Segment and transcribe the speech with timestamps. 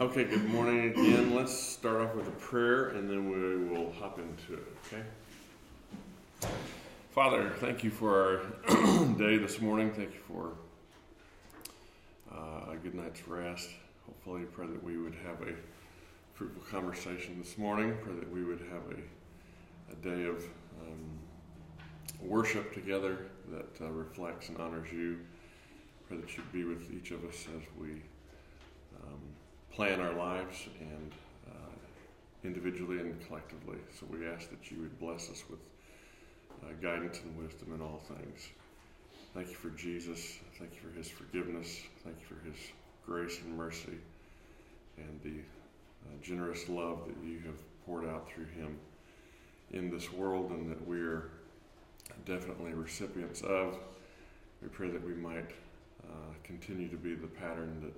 [0.00, 1.34] Okay, good morning again.
[1.34, 5.02] Let's start off with a prayer and then we will hop into it, okay?
[7.10, 9.92] Father, thank you for our day this morning.
[9.92, 10.52] Thank you for
[12.34, 13.68] uh, a good night's rest.
[14.06, 15.52] Hopefully, pray that we would have a
[16.32, 17.94] fruitful conversation this morning.
[18.02, 20.42] Pray that we would have a, a day of
[20.80, 21.10] um,
[22.22, 23.18] worship together
[23.50, 25.18] that uh, reflects and honors you.
[26.08, 28.00] Pray that you be with each of us as we
[29.80, 31.12] plan our lives and
[31.48, 31.70] uh,
[32.44, 33.78] individually and collectively.
[33.98, 35.60] So we ask that you would bless us with
[36.62, 38.50] uh, guidance and wisdom in all things.
[39.32, 40.36] Thank you for Jesus.
[40.58, 41.80] Thank you for his forgiveness.
[42.04, 42.58] Thank you for his
[43.06, 43.96] grace and mercy
[44.98, 48.76] and the uh, generous love that you have poured out through him
[49.70, 51.30] in this world and that we're
[52.26, 53.78] definitely recipients of.
[54.60, 55.52] We pray that we might
[56.04, 57.94] uh, continue to be the pattern that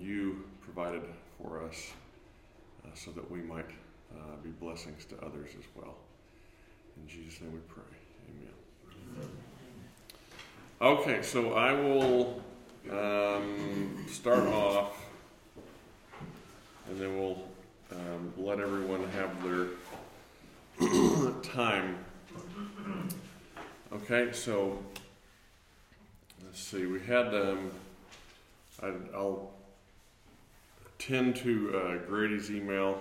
[0.00, 1.02] you provided
[1.40, 1.92] for us
[2.84, 3.70] uh, so that we might
[4.12, 5.96] uh, be blessings to others as well.
[6.96, 7.82] In Jesus' name we pray.
[9.20, 9.30] Amen.
[10.80, 12.42] Okay, so I will
[12.90, 14.96] um, start off
[16.88, 17.42] and then we'll
[17.92, 19.68] um, let everyone have their
[21.42, 21.98] time.
[23.92, 24.78] Okay, so
[26.44, 26.86] let's see.
[26.86, 27.70] We had um,
[28.82, 29.52] I, will
[30.98, 33.00] tend to uh, Grady's email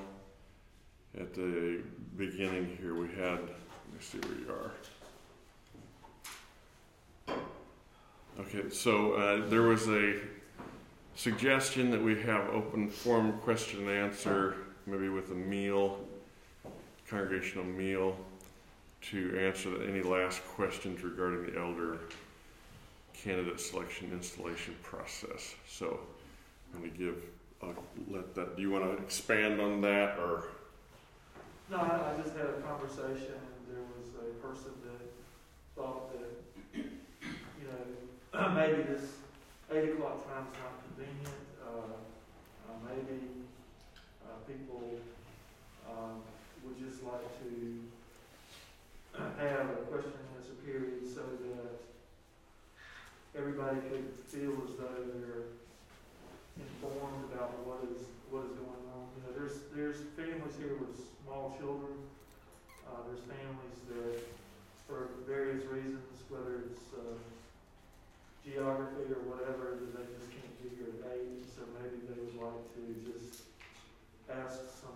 [1.20, 1.82] at the
[2.18, 2.96] beginning here.
[2.96, 3.40] We had.
[3.40, 4.72] Let me see where you are.
[8.40, 10.16] Okay, so uh, there was a
[11.16, 16.00] suggestion that we have open forum question and answer, maybe with a meal,
[17.10, 18.16] congregational meal,
[19.02, 21.98] to answer any last questions regarding the elder
[23.14, 25.56] candidate selection installation process.
[25.68, 26.00] So
[26.74, 27.16] I'm going to give,
[27.62, 27.74] I'll
[28.10, 30.46] let that, do you want to expand on that or?
[31.70, 35.12] No, I, I just had a conversation and there was a person that
[35.76, 36.32] thought that,
[36.74, 39.18] you know, maybe this
[39.72, 41.42] eight o'clock time is not convenient.
[41.62, 41.98] Uh,
[42.70, 43.20] uh, maybe
[44.24, 45.00] uh, people
[45.90, 46.22] um,
[46.64, 47.82] would just like to
[49.40, 51.82] have a question and answer period so that
[53.38, 55.58] everybody could feel as though they're
[56.60, 59.04] informed about what is what is going on.
[59.16, 61.94] You know, there's there's families here with small children.
[62.88, 64.24] Uh, there's families that,
[64.88, 67.20] for various reasons, whether it's uh,
[68.48, 71.08] geography or whatever, that they just can't be here at
[71.52, 73.44] so maybe they would like to just
[74.32, 74.96] ask some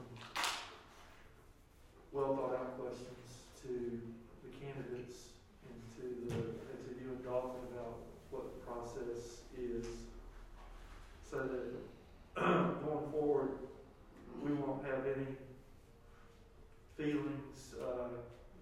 [2.12, 4.00] well thought out questions to
[4.44, 5.36] the candidates
[5.68, 8.00] and to the and to you and Dalton about
[8.32, 9.86] what the process is,
[11.32, 11.72] so that
[12.84, 13.52] going forward
[14.44, 15.28] we won't have any
[16.98, 18.10] feelings uh,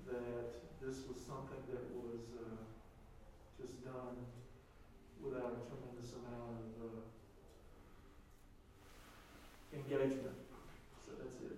[0.07, 2.62] that this was something that was uh,
[3.59, 4.16] just done
[5.24, 7.00] without a tremendous amount of uh,
[9.74, 10.38] engagement.
[11.06, 11.57] So that's it.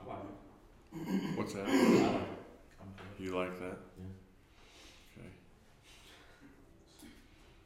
[0.00, 1.36] I like it.
[1.36, 1.66] What's that?
[1.66, 2.38] I like it.
[2.80, 3.24] I'm for it.
[3.24, 3.78] You like that?
[3.98, 5.18] Yeah.
[5.18, 5.28] Okay.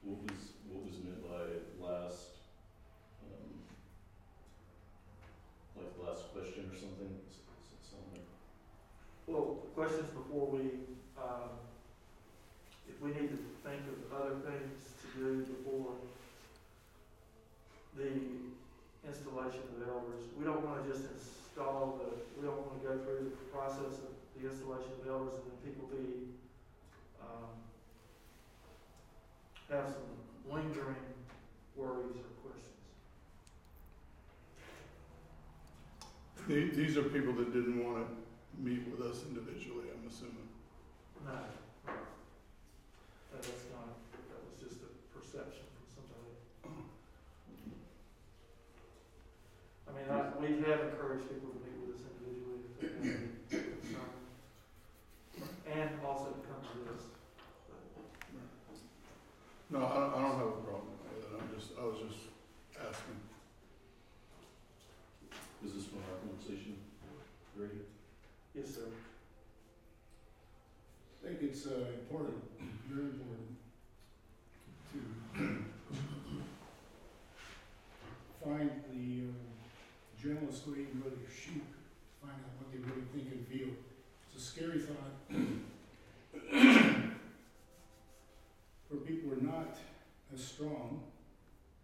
[0.02, 2.40] What was, what was meant by last,
[3.22, 3.62] um,
[5.76, 7.10] like the last question or something?
[7.28, 8.28] Is, is it something like,
[9.26, 10.60] Well, questions before we,
[11.16, 11.56] um,
[12.86, 15.96] if we need to think of other things to do before
[17.96, 18.12] the
[19.08, 23.56] installation of elders, we don't wanna just install the, we don't wanna go through the
[23.56, 26.28] process of the installation of elders and then people be,
[27.22, 27.48] um,
[29.70, 30.12] have some
[30.52, 31.08] lingering
[31.74, 32.76] worries or questions.
[36.76, 40.48] These are people that didn't want to meet with us individually, I'm assuming.
[41.24, 41.32] No.
[43.32, 43.94] That was not,
[44.28, 46.34] that was just a perception from somebody.
[49.86, 53.30] I mean, I, we have encouraged people to meet with us individually if they have
[53.54, 54.18] any concern.
[55.70, 57.02] And also to come to this.
[59.70, 62.26] No, I don't, I don't have a problem with it, I'm just, I was just
[62.74, 63.20] asking.
[65.64, 66.74] is this from our conversation,
[67.56, 67.86] Grady?
[68.54, 68.90] Yes, sir.
[71.22, 72.42] I think it's uh, important,
[72.88, 73.58] very important,
[75.36, 75.62] to
[78.42, 81.64] find the uh, journalists go even go to sheep,
[82.22, 83.68] find out what they really think and feel.
[84.32, 85.14] It's a scary thought.
[88.88, 89.76] Where people are not
[90.32, 91.02] as strong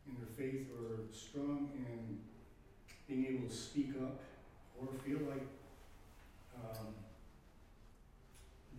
[0.09, 2.19] in their faith or strong in
[3.07, 4.23] being able to speak up
[4.81, 5.47] or feel like
[6.57, 6.95] um,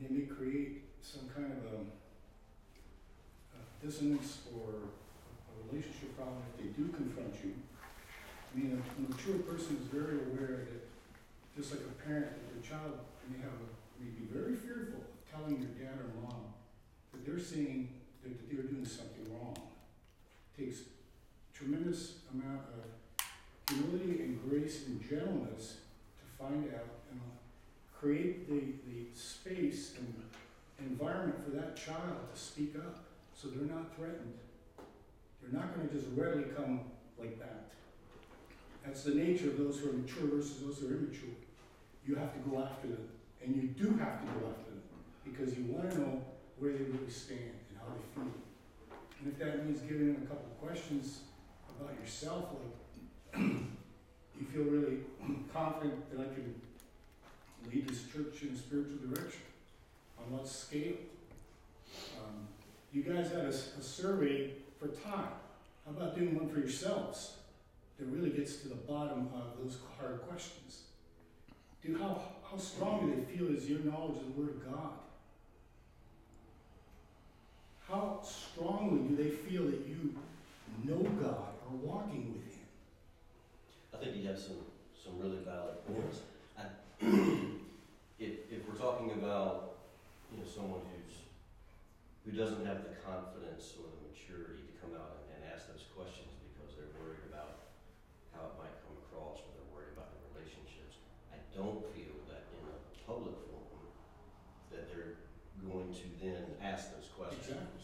[0.02, 0.77] they may create
[1.08, 1.78] some kind of a,
[3.56, 7.56] a dissonance or a relationship problem if they do confront you.
[8.52, 10.84] I mean, a mature person is very aware that,
[11.56, 13.00] just like a parent, that their child
[13.32, 16.52] may have, a, may be very fearful of telling their dad or mom
[17.14, 17.88] that they're saying
[18.24, 19.56] that they're doing something wrong.
[20.58, 20.80] It Takes
[21.54, 22.84] tremendous amount of
[23.70, 25.78] humility and grace and gentleness
[26.20, 27.22] to find out and
[27.98, 28.60] create the,
[28.92, 30.14] the space and
[30.80, 34.34] environment for that child to speak up so they're not threatened.
[35.42, 36.82] They're not going to just readily come
[37.20, 37.66] like that.
[38.86, 41.36] That's the nature of those who are mature versus those who are immature.
[42.06, 43.10] You have to go after them,
[43.44, 44.82] and you do have to go after them
[45.26, 46.22] because you want to know
[46.58, 48.34] where they really stand and how they feel.
[49.20, 51.22] And if that means giving them a couple of questions
[51.78, 52.46] about yourself,
[53.34, 54.98] like, you feel really
[55.54, 56.56] confident that I can
[57.72, 59.42] lead this church in spiritual direction?
[60.20, 60.96] On what scale?
[62.20, 62.48] Um,
[62.92, 65.32] you guys had a, a survey for time.
[65.86, 67.38] How about doing one for yourselves
[67.98, 70.82] that really gets to the bottom of those hard questions?
[71.84, 74.92] Do how, how strong do they feel is your knowledge of the Word of God?
[77.88, 80.14] How strongly do they feel that you
[80.84, 82.66] know God or walking with Him?
[83.94, 84.58] I think you have some,
[85.02, 86.20] some really valid points.
[86.58, 86.64] I,
[88.20, 89.77] if, if we're talking about,
[90.32, 91.16] you know, someone who's,
[92.26, 95.88] who doesn't have the confidence or the maturity to come out and, and ask those
[95.96, 97.72] questions because they're worried about
[98.36, 101.00] how it might come across or they're worried about the relationships,
[101.32, 102.76] I don't feel that in a
[103.08, 103.88] public forum
[104.76, 105.18] that they're
[105.64, 107.48] going to then ask those questions.
[107.48, 107.84] Exactly.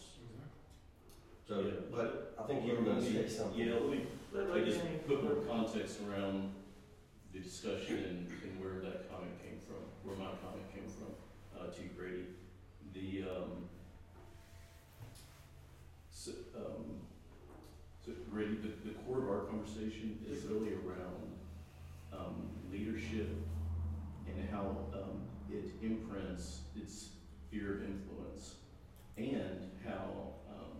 [1.43, 1.59] So,
[1.91, 3.59] but I think you were gonna say something.
[3.59, 6.55] Yeah, let me, Let- I just Danny- put more context around
[7.33, 11.11] the discussion and, and where that comment came from, where my comment came from,
[11.59, 12.25] uh, to Grady.
[12.93, 13.69] The, um,
[16.11, 16.85] so, um,
[18.05, 21.31] so Grady, the, the core of our conversation is really around,
[22.13, 23.29] um, leadership
[24.27, 25.21] and how, um,
[25.51, 27.09] it imprints its
[27.47, 28.55] sphere of influence
[29.17, 30.77] and how, um,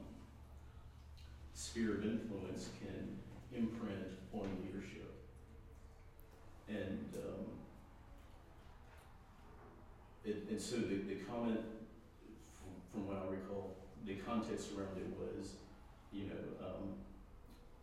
[1.54, 3.18] sphere of influence can
[3.56, 5.14] imprint on leadership.
[6.68, 7.46] And, um,
[10.26, 11.60] it, and so the, the comment,
[12.56, 13.76] from, from what I recall,
[14.06, 15.56] the context around it was,
[16.12, 16.94] you know, um,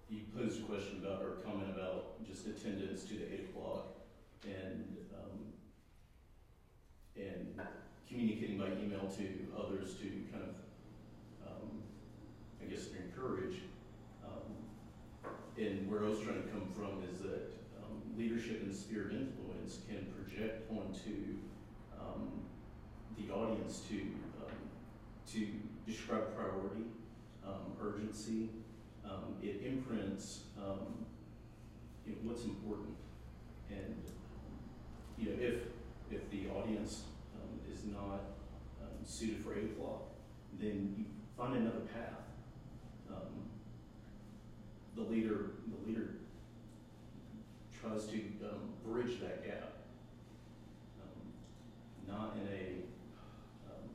[0.08, 3.88] you posed a question about, or comment about just attendance to the eight o'clock
[4.44, 5.52] and, um,
[7.16, 7.60] and
[8.08, 9.26] communicating by email to
[9.56, 10.56] others to kind of,
[11.46, 11.82] um,
[12.62, 13.56] I guess, encourage.
[14.24, 14.56] Um,
[15.58, 19.78] and where I was trying to come from is that um, leadership and spirit influence
[19.88, 21.36] can project onto
[22.14, 22.28] um,
[23.16, 24.56] the audience to um,
[25.32, 25.46] to
[25.86, 26.84] describe priority,
[27.46, 28.50] um, urgency.
[29.04, 31.06] Um, it imprints um,
[32.06, 32.94] you know, what's important,
[33.70, 34.02] and
[35.18, 35.62] you know if
[36.10, 37.04] if the audience
[37.72, 38.20] is not
[39.04, 40.02] suited for eight o'clock,
[40.60, 41.04] then you
[41.36, 42.20] find another path.
[44.96, 46.16] The leader, the leader
[47.80, 48.20] tries to
[48.84, 49.72] bridge that gap,
[52.10, 52.64] not in a,
[53.70, 53.88] um,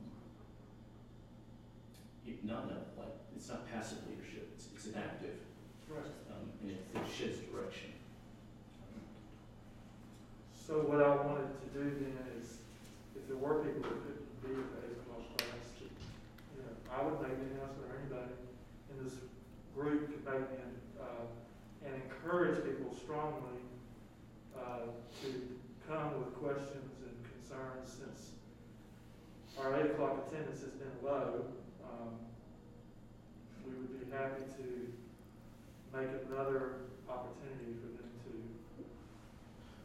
[2.42, 4.48] not in a like it's not passive leadership.
[4.56, 5.36] It's, it's an active,
[5.88, 6.10] Right.
[6.32, 7.92] um, and it, it sheds direction.
[10.66, 12.58] So what I wanted to do then is,
[13.14, 17.22] if there were people that couldn't be at the class, to, you know, I would
[17.22, 18.34] make the announcement, or anybody
[18.90, 19.14] in this
[19.78, 20.66] group could make the,
[20.98, 21.22] uh,
[21.86, 23.62] and encourage people strongly,
[24.58, 24.90] uh,
[25.22, 25.28] to
[25.86, 27.14] come with questions and
[27.46, 28.30] concerns, since
[29.58, 31.46] our eight o'clock attendance has been low,
[31.84, 32.14] um,
[33.64, 34.92] we would be happy to
[35.96, 38.84] make another opportunity for them to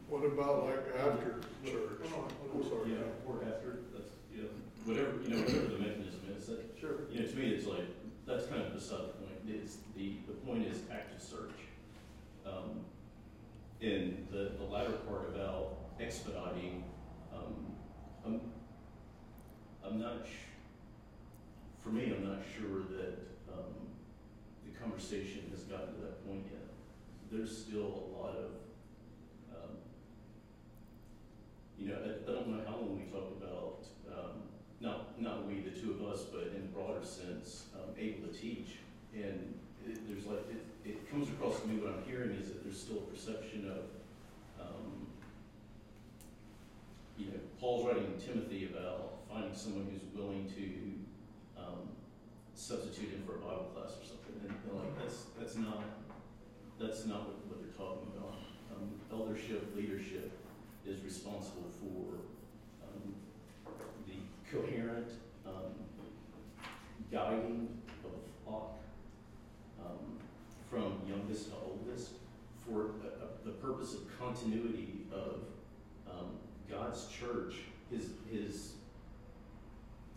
[0.10, 2.10] What about like after church?
[2.12, 2.92] Hold on, I'm sorry.
[2.92, 4.50] Yeah, or after, that's, you know,
[4.86, 6.96] whatever, you know, whatever the mechanism is, that, Sure.
[7.12, 7.86] you know, to me, it's like,
[8.26, 9.38] that's kind of beside the point.
[9.48, 11.52] It's, the, the point is active search.
[12.46, 12.82] Um,
[13.82, 16.84] and the, the latter part about expediting,
[17.34, 17.76] um,
[18.26, 18.42] I'm,
[19.86, 20.26] I'm not
[21.84, 23.18] for me, I'm not sure that,
[23.52, 23.74] um,
[24.66, 26.70] the conversation has gotten to that point yet.
[27.32, 28.52] There's still a lot of,
[29.52, 29.78] um,
[31.80, 34.42] you know, I, I don't know how long we talk about, um,
[34.80, 38.34] not, not we, the two of us, but in a broader sense, um, able to
[38.34, 38.78] teach.
[39.16, 39.56] And
[39.88, 42.80] it, there's like, it, it comes across to me, what I'm hearing is that there's
[42.80, 45.08] still a perception of, um,
[47.18, 51.90] you know, Paul's writing Timothy about finding someone who's willing to, um,
[52.56, 55.84] substitute in for a Bible class or something, and, and like, that's, that's not,
[56.80, 58.34] that's not what, what they're talking about.
[58.74, 60.32] Um, eldership, leadership
[60.88, 62.18] is responsible for,
[62.84, 63.14] um,
[64.08, 64.18] the
[64.52, 65.12] coherent,
[65.46, 65.78] um,
[67.12, 68.12] guiding of
[68.44, 68.80] flock,
[69.80, 70.18] um,
[70.68, 72.14] from youngest to oldest,
[72.66, 75.42] for a, a, the purpose of continuity of,
[76.10, 76.32] um,
[76.72, 77.56] God's church,
[77.92, 78.74] his, his,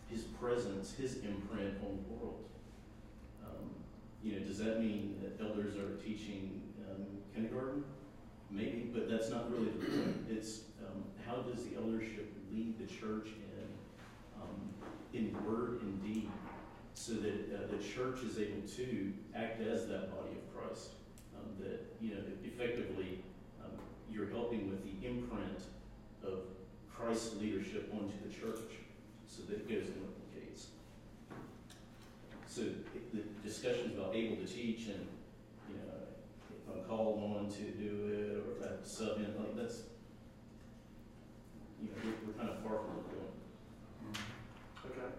[0.09, 2.45] his presence, his imprint on the world.
[3.45, 3.69] Um,
[4.23, 7.83] you know, does that mean that elders are teaching, um, kindergarten?
[8.49, 10.25] Maybe, but that's not really the point.
[10.29, 14.69] It's, um, how does the eldership lead the church in, um,
[15.13, 16.29] in word and deed,
[16.93, 20.91] so that, uh, the church is able to act as that body of Christ?
[21.35, 23.23] Um, that, you know, effectively,
[23.61, 23.71] um,
[24.09, 25.63] you're helping with the imprint
[26.27, 26.39] of
[26.93, 28.71] Christ's leadership onto the church,
[29.27, 30.65] so that it goes and replicates.
[32.47, 32.61] So
[33.13, 35.07] the discussions about able to teach and,
[35.69, 35.91] you know,
[36.49, 39.55] if I'm called on to do it, or if I have to sub in, like,
[39.57, 39.81] that's,
[41.81, 43.35] you know, we're, we're kind of far from the point.
[44.85, 45.11] Okay.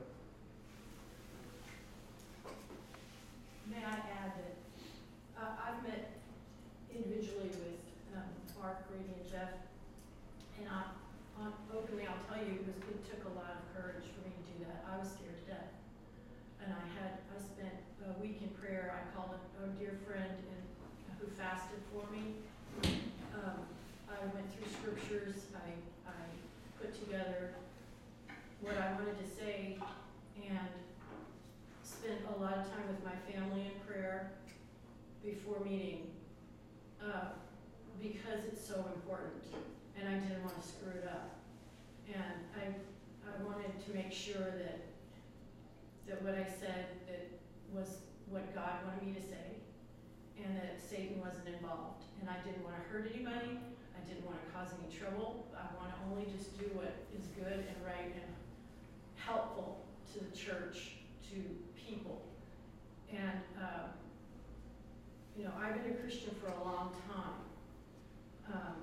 [3.69, 4.55] May I add that,
[5.39, 6.03] uh, I've met
[6.95, 7.81] individually with,
[8.17, 8.31] um,
[8.63, 9.53] Mark, Grady, and Jeff,
[10.59, 10.96] and I, on,
[11.73, 14.43] openly, I'll tell you, it was, it took a lot of courage for me to
[14.53, 14.85] do that.
[14.89, 15.73] I was scared to death.
[16.65, 17.77] And I had, I spent
[18.09, 19.41] a week in prayer, I called a,
[19.79, 20.63] dear friend and,
[21.19, 22.37] who fasted for me.
[23.35, 23.67] Um,
[24.09, 25.75] I went through scriptures, I,
[26.09, 26.21] I
[26.81, 27.55] put together
[28.61, 29.79] what I wanted to say,
[30.49, 30.69] and
[31.83, 34.33] spent a lot of time with my family in prayer
[35.25, 36.11] before meeting,
[37.03, 37.35] uh,
[38.01, 39.43] because it's so important,
[39.99, 41.41] and I didn't want to screw it up.
[42.07, 42.71] And I,
[43.27, 44.83] I wanted to make sure that,
[46.09, 47.31] that what I said, that
[47.73, 49.63] was what God wanted me to say,
[50.43, 52.03] and that Satan wasn't involved.
[52.21, 53.59] And I didn't want to hurt anybody,
[53.95, 57.27] I didn't want to cause any trouble, I want to only just do what is
[57.39, 58.31] good and right and
[59.15, 60.99] helpful to the church,
[61.31, 61.39] to
[61.79, 62.23] people.
[63.13, 63.95] And, uh,
[65.39, 67.39] you know, I've been a Christian for a long time.
[68.53, 68.77] Um,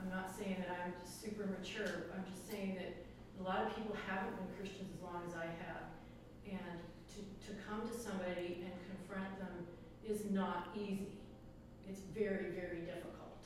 [0.00, 3.03] I'm not saying that I'm super mature, I'm just saying that
[3.40, 5.84] a lot of people haven't been Christians as long as I have.
[6.46, 6.78] And
[7.14, 9.66] to, to come to somebody and confront them
[10.06, 11.18] is not easy.
[11.88, 13.42] It's very, very difficult.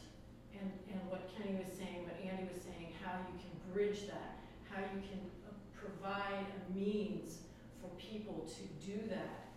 [0.55, 4.43] And, and what Kenny was saying, what Andy was saying, how you can bridge that,
[4.71, 7.47] how you can uh, provide a means
[7.81, 9.51] for people to do that.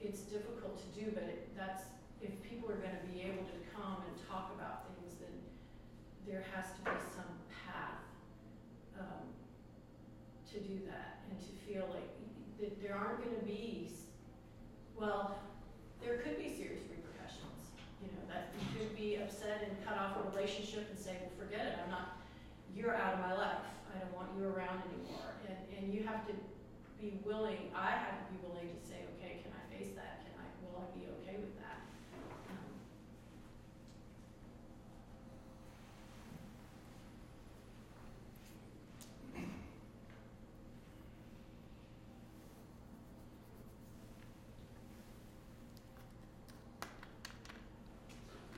[0.00, 1.84] It's difficult to do, but it, that's,
[2.22, 5.34] if people are gonna be able to come and talk about things, then
[6.26, 8.00] there has to be some path,
[9.00, 9.28] um,
[10.56, 12.08] to do that and to feel like
[12.60, 13.92] that there aren't gonna be,
[14.96, 15.36] well,
[16.00, 17.76] there could be serious repercussions.
[18.00, 21.36] You know, that you could be upset and cut off a relationship and say, well,
[21.36, 22.16] forget it, I'm not,
[22.74, 23.68] you're out of my life.
[23.92, 25.28] I don't want you around anymore.
[25.44, 26.32] And, and you have to
[27.00, 30.24] be willing, I have to be willing to say, okay, can I face that?
[30.24, 31.84] Can I, will I be okay with that?
[32.48, 32.64] Um,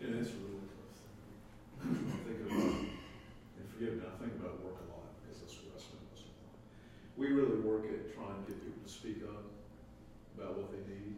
[0.01, 1.35] Yeah, it's a really tough thing.
[1.83, 5.75] I think about, and forgive me, I think about work a lot because that's where
[5.75, 6.63] I spend most of my time.
[7.19, 9.45] We really work at to get people to speak up
[10.37, 11.17] about what they need,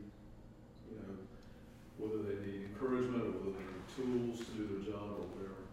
[0.88, 1.12] you know,
[1.98, 5.64] whether they need encouragement or whether they need tools to do their job or whatever.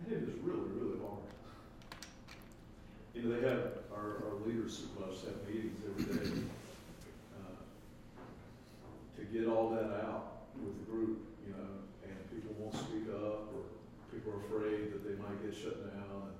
[0.00, 1.26] And it is really, really hard.
[3.14, 6.50] You know, they have, our, our leaders supervisors have meetings every day,
[7.38, 7.62] uh,
[9.16, 13.54] to get all that out with the group, you know, and people won't speak up,
[13.54, 13.70] or
[14.10, 16.34] people are afraid that they might get shut down,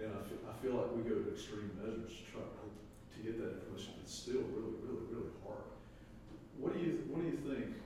[0.00, 2.66] and, and I feel, I feel like we go to extreme measures to try to,
[2.66, 5.66] to get that information, it's still really, really, really hard.
[6.58, 7.78] What do you, what do you think,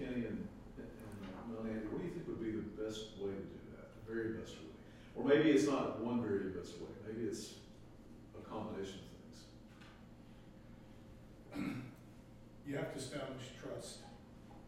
[0.00, 0.48] Kenny and,
[0.80, 0.88] and
[1.28, 4.04] uh, Melanie, what do you think would be the best way to do that, the
[4.08, 4.72] very best way?
[5.16, 7.56] Or maybe it's not one very best way, maybe it's
[8.36, 9.40] a combination of things.
[12.68, 14.04] You have to establish trust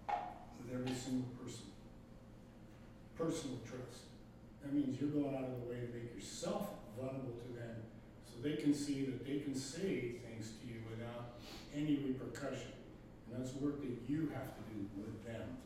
[0.09, 1.67] with every single person.
[3.19, 4.09] Personal trust.
[4.63, 7.83] That means you're going out of the way to make yourself vulnerable to them
[8.25, 11.41] so they can see that they can say things to you without
[11.75, 12.73] any repercussion.
[13.27, 15.57] And that's work that you have to do with them.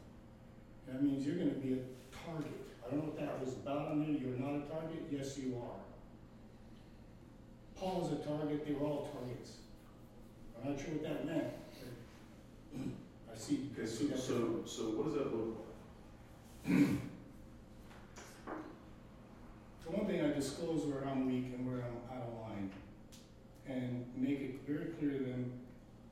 [0.88, 1.82] That means you're gonna be a
[2.26, 2.52] target.
[2.84, 5.56] I don't know what that was about on you, you're not a target, yes, you
[5.56, 5.80] are.
[7.76, 9.52] Paul was a target, they were all targets.
[10.62, 11.52] I'm not sure what that meant.
[13.32, 15.56] I see, Okay, so, so, so what does that look
[16.68, 16.98] like?
[19.84, 22.70] For one thing, I disclose where I'm weak and where I'm out of line.
[23.68, 25.52] And make it very clear to them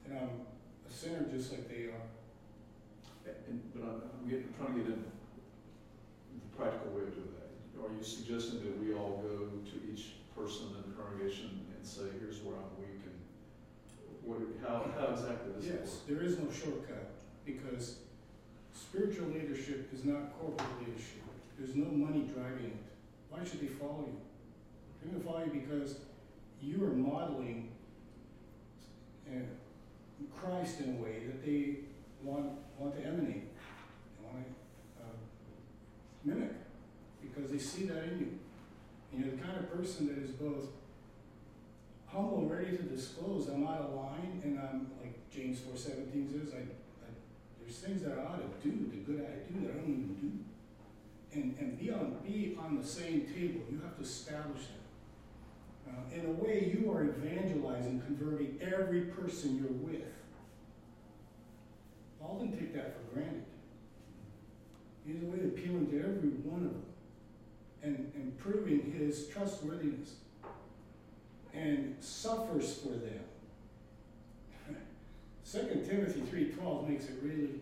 [0.08, 0.30] that I'm
[0.88, 2.04] a sinner just like they are.
[3.48, 5.04] And, but I'm, I'm getting, trying to get in
[6.36, 7.48] the practical way of doing that.
[7.80, 12.12] Are you suggesting that we all go to each person in the congregation and say,
[12.20, 13.16] here's where I'm weak and
[14.20, 15.80] what, how, how exactly does work?
[15.80, 17.08] Yes, there is no shortcut
[17.46, 18.04] because
[18.74, 21.24] spiritual leadership is not corporate leadership.
[21.56, 22.84] There's no money driving it.
[23.30, 24.20] Why should they follow you?
[25.00, 25.96] They're going to follow you because
[26.60, 27.70] you are modeling
[29.26, 29.40] uh,
[30.34, 31.76] Christ in a way that they
[32.22, 35.16] want want to emanate, they want to uh,
[36.24, 36.52] mimic
[37.20, 38.38] because they see that in you.
[39.12, 40.68] And you're the kind of person that is both
[42.06, 46.58] humble ready to disclose I'm out of line and I'm like James 4:17 says, I,
[46.58, 47.10] I
[47.60, 50.14] there's things that I ought to do, the good I do that I don't even
[50.20, 51.38] do.
[51.38, 53.60] And and be on be on the same table.
[53.70, 54.79] You have to establish that.
[55.90, 60.06] Uh, in a way, you are evangelizing, converting every person you're with.
[62.20, 63.44] Paul didn't take that for granted.
[65.06, 66.84] He's a way of appealing to every one of them
[67.82, 70.14] and, and proving his trustworthiness
[71.54, 73.24] and suffers for them.
[75.50, 77.60] 2 Timothy 3.12 makes it really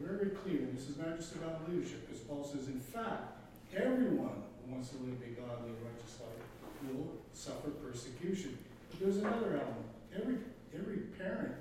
[0.00, 3.38] very clear, and this is not just about leadership, because Paul says, in fact,
[3.74, 6.42] everyone wants to live a godly righteous life
[6.90, 8.58] will suffer persecution.
[8.90, 9.86] But there's another element.
[10.14, 10.36] Every,
[10.74, 11.54] every parent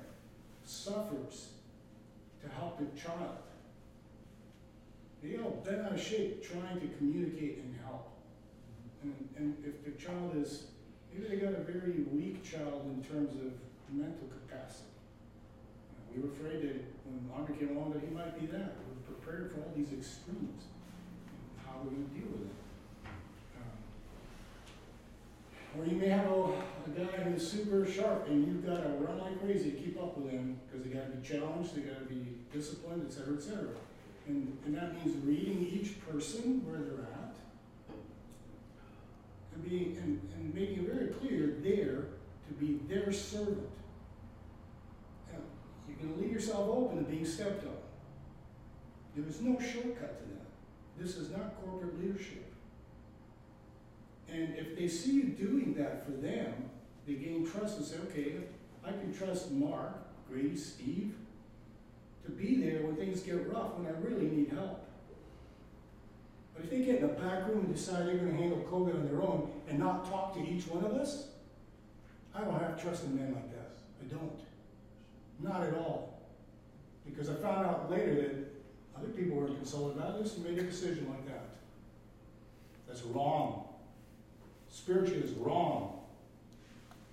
[0.65, 1.49] suffers
[2.41, 3.37] to help their child.
[5.23, 8.09] They all bent out of shape trying to communicate and help.
[9.03, 10.65] And, and if the child is,
[11.13, 13.53] maybe they got a very weak child in terms of
[13.91, 14.89] mental capacity.
[16.15, 18.75] We were afraid that when Andre came along that he might be that.
[18.81, 20.63] We were prepared for all these extremes.
[21.63, 22.55] How we're going to deal with it.
[23.55, 23.77] Um,
[25.77, 29.19] or you may have a, a guy who's super sharp and you've got to run
[29.19, 31.99] like crazy to keep up with him because they got to be challenged, they got
[31.99, 33.69] to be disciplined, et cetera, et cetera.
[34.27, 37.35] And, and that means reading each person where they're at
[39.53, 42.05] and being and, and making it very clear there
[42.47, 43.69] to be their servant.
[45.31, 45.39] Now,
[45.87, 47.73] you're going to leave yourself open to being stepped on.
[49.15, 50.47] There is no shortcut to that.
[50.99, 52.50] This is not corporate leadership.
[54.31, 56.69] And if they see you doing that for them,
[57.05, 58.35] they gain trust and say, okay,
[58.85, 59.97] I can trust Mark,
[60.29, 61.13] Grady, Steve
[62.25, 64.85] to be there when things get rough, when I really need help.
[66.55, 68.95] But if they get in the back room and decide they're going to handle COVID
[68.95, 71.27] on their own and not talk to each one of us,
[72.33, 73.71] I don't have trust in men like that.
[74.01, 74.39] I don't.
[75.39, 76.21] Not at all.
[77.05, 78.35] Because I found out later that
[78.95, 81.45] other people weren't consulted about this and made a decision like that.
[82.87, 83.70] That's wrong.
[84.71, 85.99] Spiritually is wrong.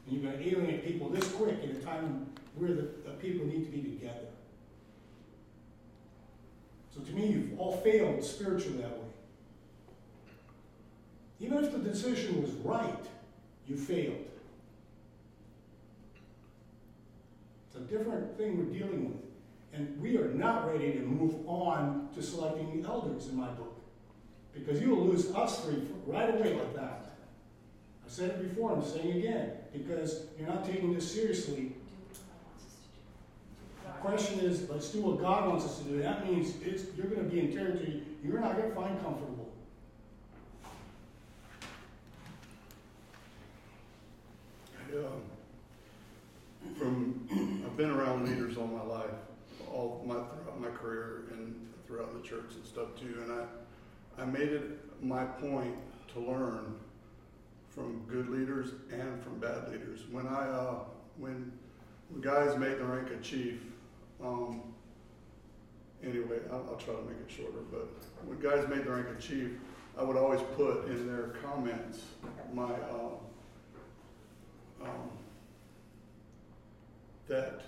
[0.07, 3.47] And you're going to alienate people this quick in a time where the, the people
[3.47, 4.29] need to be together.
[6.95, 9.05] So to me, you've all failed spiritually that way.
[11.41, 13.07] Even if the decision was right,
[13.69, 14.25] you failed.
[17.69, 19.23] It's a different thing we're dealing with.
[19.73, 23.81] And we are not ready to move on to selecting the elders in my book.
[24.53, 27.08] Because you'll lose us three right away like that.
[28.09, 31.73] I said it before, I'm saying again, because you're not taking this seriously.
[33.85, 36.01] The question is, let's do what God wants us to do.
[36.01, 39.49] That means it's, you're going to be in territory you're not going to find comfortable.
[44.75, 45.23] I, um,
[46.79, 49.11] from I've been around leaders all my life,
[49.71, 51.55] all my throughout my career and
[51.87, 53.23] throughout the church and stuff too.
[53.23, 55.75] And I, I made it my point
[56.15, 56.75] to learn
[57.79, 60.01] from good leaders and from bad leaders.
[60.11, 60.75] When I, uh,
[61.17, 61.53] when,
[62.21, 63.61] guys made the rank of chief,
[64.23, 64.63] um,
[66.03, 67.61] anyway, I'll, I'll try to make it shorter.
[67.71, 67.89] But
[68.27, 69.51] when guys made the rank of chief,
[69.97, 72.01] I would always put in their comments
[72.53, 72.73] my.
[72.73, 73.15] Uh,
[74.83, 75.11] um,
[77.27, 77.63] that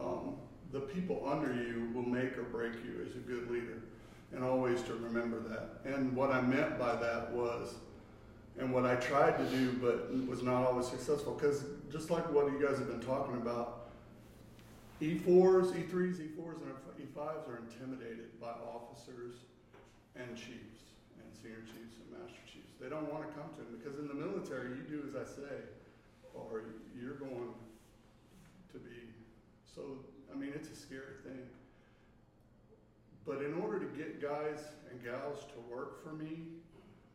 [0.00, 0.34] um,
[0.72, 3.82] the people under you will make or break you as a good leader,
[4.32, 5.80] and always to remember that.
[5.84, 7.74] And what I meant by that was,
[8.58, 12.46] and what I tried to do, but was not always successful, because just like what
[12.52, 13.90] you guys have been talking about,
[15.00, 19.34] E4s, E3s, E4s, and E5s are intimidated by officers
[20.16, 22.72] and chiefs, and senior chiefs and master chiefs.
[22.80, 25.24] They don't want to come to them because in the military, you do as I
[25.24, 25.56] say,
[26.34, 26.62] or
[27.00, 27.54] you're going
[28.72, 29.08] to be.
[29.74, 31.48] So, I mean, it's a scary thing.
[33.26, 34.60] But in order to get guys
[34.90, 36.42] and gals to work for me,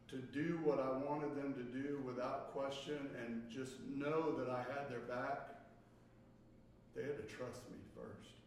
[0.10, 4.60] to do what I wanted them to do without question and just know that I
[4.60, 5.50] had their back,
[6.96, 8.38] they had to trust me first.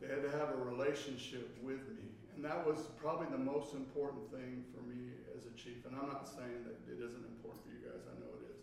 [0.00, 2.06] They had to have a relationship with me.
[2.34, 5.84] And that was probably the most important thing for me as a chief.
[5.86, 8.62] And I'm not saying that it isn't important for you guys, I know it is.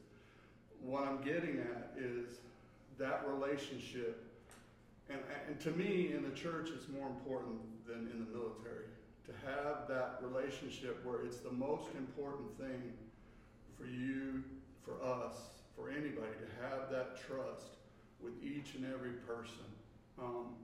[0.81, 2.39] What I'm getting at is
[2.97, 4.25] that relationship.
[5.09, 8.89] And, and to me, in the church, it's more important than in the military.
[9.29, 12.93] To have that relationship where it's the most important thing
[13.77, 14.43] for you,
[14.83, 15.35] for us,
[15.75, 17.77] for anybody to have that trust
[18.19, 19.69] with each and every person.
[20.17, 20.57] Um,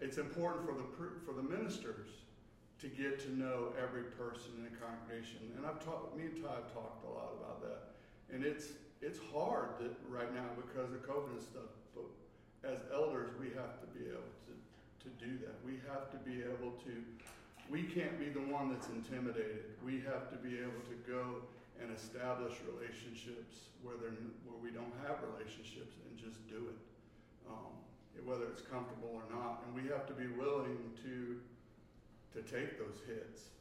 [0.00, 0.88] it's important for the
[1.26, 2.08] for the ministers
[2.80, 6.16] to get to know every person in a congregation, and I've talked.
[6.16, 7.92] Me and Ty have talked a lot about that,
[8.32, 8.68] and it's
[9.02, 11.70] it's hard that right now because of COVID and stuff.
[11.92, 12.08] But
[12.64, 14.52] as elders, we have to be able to
[15.04, 15.60] to do that.
[15.64, 16.92] We have to be able to.
[17.70, 19.78] We can't be the one that's intimidated.
[19.86, 21.46] We have to be able to go
[21.78, 26.80] and establish relationships where, where we don't have relationships and just do it,
[27.46, 27.70] um,
[28.26, 29.62] whether it's comfortable or not.
[29.64, 31.38] And we have to be willing to,
[32.34, 33.54] to take those hits.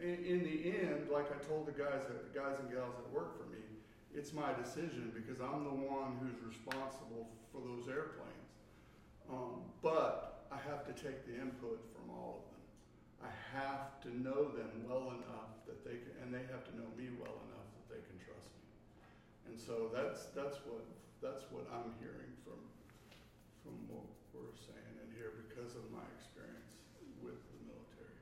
[0.00, 3.36] In, in the end, like I told the guys, the guys and gals that work
[3.36, 3.60] for me,
[4.16, 8.56] it's my decision because I'm the one who's responsible for those airplanes.
[9.28, 12.51] Um, but I have to take the input from all of them.
[13.22, 16.90] I have to know them well enough that they can, and they have to know
[16.98, 18.66] me well enough that they can trust me.
[19.46, 20.82] And so that's that's what
[21.22, 22.58] that's what I'm hearing from
[23.62, 24.04] from what
[24.34, 26.74] we're saying in here because of my experience
[27.22, 28.18] with the military.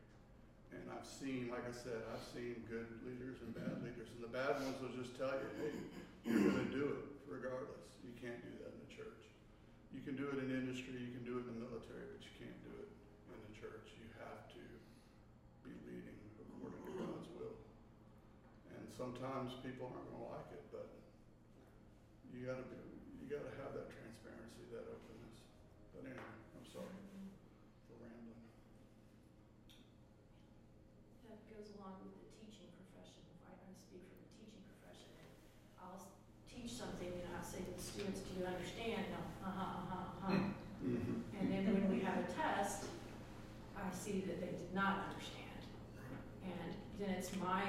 [0.77, 4.31] And I've seen, like I said, I've seen good leaders and bad leaders, and the
[4.31, 5.75] bad ones will just tell you, hey,
[6.29, 7.89] you're going to do it regardless.
[8.05, 9.23] You can't do that in the church.
[9.97, 12.35] You can do it in industry, you can do it in the military, but you
[12.37, 12.91] can't do it
[13.33, 13.97] in the church.
[13.97, 14.63] You have to
[15.65, 17.57] be leading according to God's will.
[18.77, 20.93] And sometimes people aren't going to like it, but
[22.37, 22.77] you got to be,
[23.17, 25.41] you got to have that transparency, that openness.
[25.97, 27.01] But anyway, I'm sorry
[27.89, 28.45] for rambling.
[31.33, 33.25] That goes along with the teaching profession.
[33.41, 35.17] If I can speak for the teaching profession,
[35.81, 36.05] I'll
[36.45, 39.17] teach something and I'll say to the students, do you understand?
[39.17, 40.85] No, uh-huh, uh-huh, uh-huh.
[40.85, 41.41] Mm-hmm.
[41.41, 42.93] And then when we have a test,
[43.73, 45.57] I see that they did not understand.
[46.45, 47.65] And then it's my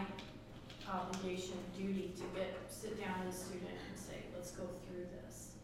[0.91, 5.56] obligation, duty to get, sit down with a student and say, let's go through this.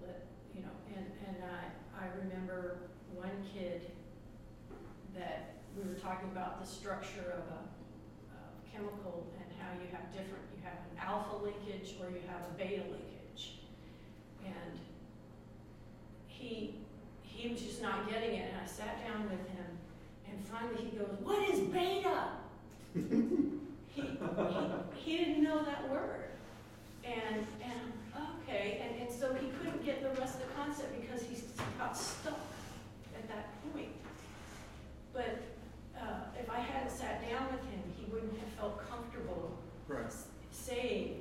[0.00, 2.78] Let, you know, and, and I, I remember
[3.12, 3.90] one kid
[5.18, 7.62] that we were talking about the structure of a,
[8.38, 12.42] a chemical and how you have different, you have an alpha linkage or you have
[12.46, 13.58] a beta linkage.
[14.46, 14.78] And
[16.28, 16.76] he,
[17.22, 18.52] he was just not getting it.
[18.52, 19.66] And I sat down with him
[20.30, 22.28] and finally he goes, What is beta?
[23.94, 24.02] he,
[24.96, 26.30] he, didn't know that word.
[27.04, 27.92] And, and
[28.42, 31.36] okay, and, and so he couldn't get the rest of the concept because he
[31.78, 32.38] got stuck
[33.14, 33.92] at that point.
[35.12, 35.42] But
[35.96, 40.12] uh, if I hadn't sat down with him, he wouldn't have felt comfortable right.
[40.50, 41.20] saying,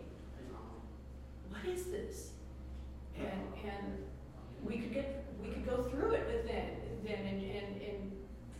[1.50, 2.30] "What is this?"
[3.18, 4.04] And and
[4.64, 6.70] we could get we could go through it with then
[7.06, 8.12] then and, and, and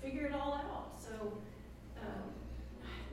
[0.02, 0.92] figure it all out.
[1.00, 1.34] So
[2.02, 2.24] um,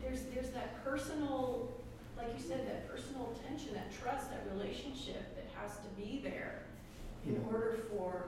[0.03, 1.71] there's there's that personal,
[2.19, 6.63] like you said, that personal attention, that trust, that relationship that has to be there
[7.27, 7.55] in Mm-hmm.
[7.55, 8.25] order for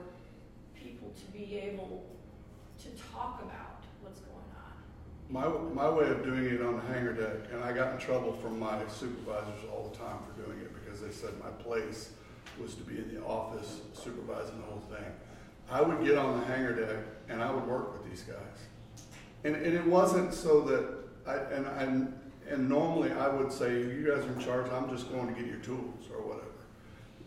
[0.75, 2.03] people to be able
[2.77, 5.73] to talk about what's going on.
[5.73, 8.33] My, my way of doing it on the hangar deck, and I got in trouble
[8.33, 12.11] from my supervisors all the time for doing it because they said my place
[12.61, 15.05] was to be in the office supervising the whole thing.
[15.69, 18.35] I would get on the hangar deck and I would work with these guys.
[19.43, 20.87] And, and it wasn't so that
[21.25, 25.11] I, and I, and normally I would say, you guys are in charge, I'm just
[25.11, 26.47] going to get your tools or whatever.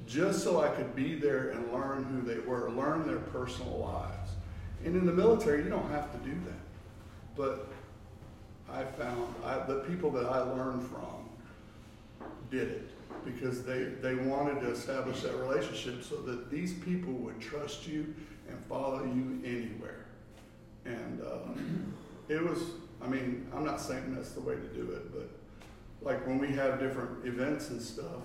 [0.06, 4.30] Just so I could be there and learn who they were, learn their personal lives.
[4.84, 7.34] And in the military, you don't have to do that.
[7.34, 7.68] But
[8.70, 11.25] I found I, the people that I learned from
[12.50, 12.90] did it
[13.24, 18.14] because they, they wanted to establish that relationship so that these people would trust you
[18.48, 20.06] and follow you anywhere.
[20.85, 21.61] And uh,
[22.28, 22.61] it was,
[23.02, 25.28] I mean, I'm not saying that's the way to do it, but
[26.02, 28.22] like when we have different events and stuff,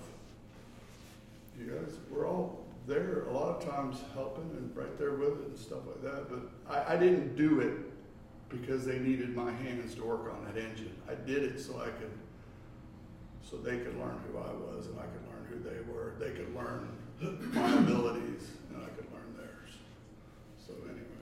[1.58, 5.46] you guys, we're all there a lot of times helping and right there with it
[5.48, 6.28] and stuff like that.
[6.28, 7.72] But I, I didn't do it
[8.48, 10.92] because they needed my hands to work on that engine.
[11.08, 12.10] I did it so I could,
[13.52, 16.16] so they could learn who I was and I could learn who they were.
[16.16, 16.88] They could learn
[17.52, 19.76] my abilities and I could learn theirs.
[20.56, 21.20] So anyway,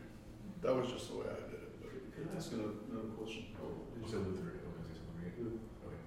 [0.62, 1.82] that was just the way I did it.
[1.82, 3.46] But Could I ask another, another question?
[3.58, 4.62] Oh, you say Luther?
[4.62, 5.58] Okay, say something.
[5.82, 5.98] Okay.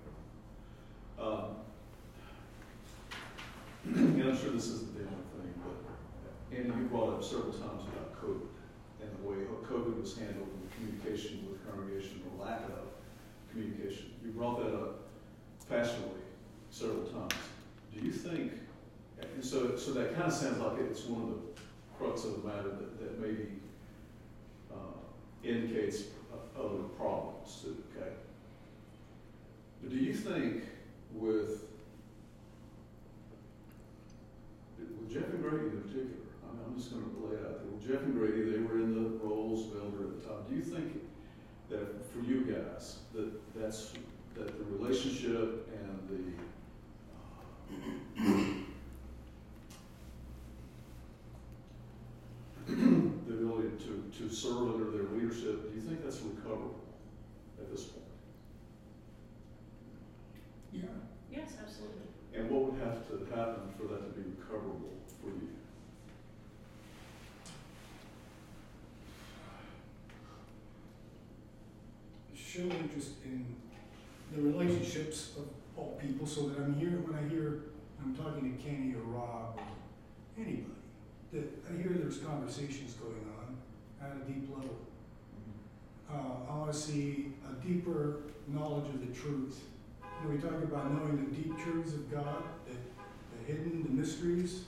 [1.20, 1.60] Um,
[4.16, 7.84] and I'm sure this isn't the only thing, but Andy, you brought up several times
[7.92, 8.48] about COVID
[9.04, 12.96] and the way COVID was handled in communication with congregation or lack of
[13.52, 14.14] communication.
[14.24, 15.03] You brought that up
[15.70, 16.22] passionately
[16.70, 17.34] several times.
[17.94, 18.54] Do you think,
[19.22, 21.62] and so, so that kind of sounds like it's one of the
[21.98, 23.48] crux of the matter that, that maybe
[24.72, 24.98] uh,
[25.44, 26.04] indicates
[26.58, 28.12] other problems too, okay?
[29.82, 30.64] But do you think
[31.14, 31.66] with
[34.80, 36.08] with Jeff and Grady in particular,
[36.50, 38.94] I'm, I'm just gonna lay it out there, with Jeff and Grady, they were in
[38.96, 40.44] the roles of elder at the time.
[40.50, 41.02] Do you think
[41.70, 43.94] that for you guys, that that's,
[44.36, 46.22] that the relationship and the,
[48.22, 48.34] uh,
[53.28, 56.84] the ability to, to serve under their leadership, do you think that's recoverable
[57.60, 58.06] at this point?
[60.72, 60.82] Yeah.
[61.32, 62.08] Yes, absolutely.
[62.34, 64.90] And what would have to happen for that to be recoverable
[65.22, 65.50] for you?
[72.54, 73.63] show interest in
[74.36, 75.46] the relationships of
[75.78, 77.64] all people so that I'm here, when I hear,
[78.02, 80.66] I'm talking to Kenny or Rob or anybody,
[81.32, 83.58] that I hear there's conversations going on
[84.02, 84.76] at a deep level.
[86.12, 89.62] Uh, I want to see a deeper knowledge of the truth.
[90.02, 93.90] You know, we talk about knowing the deep truths of God, the, the hidden, the
[93.90, 94.64] mysteries.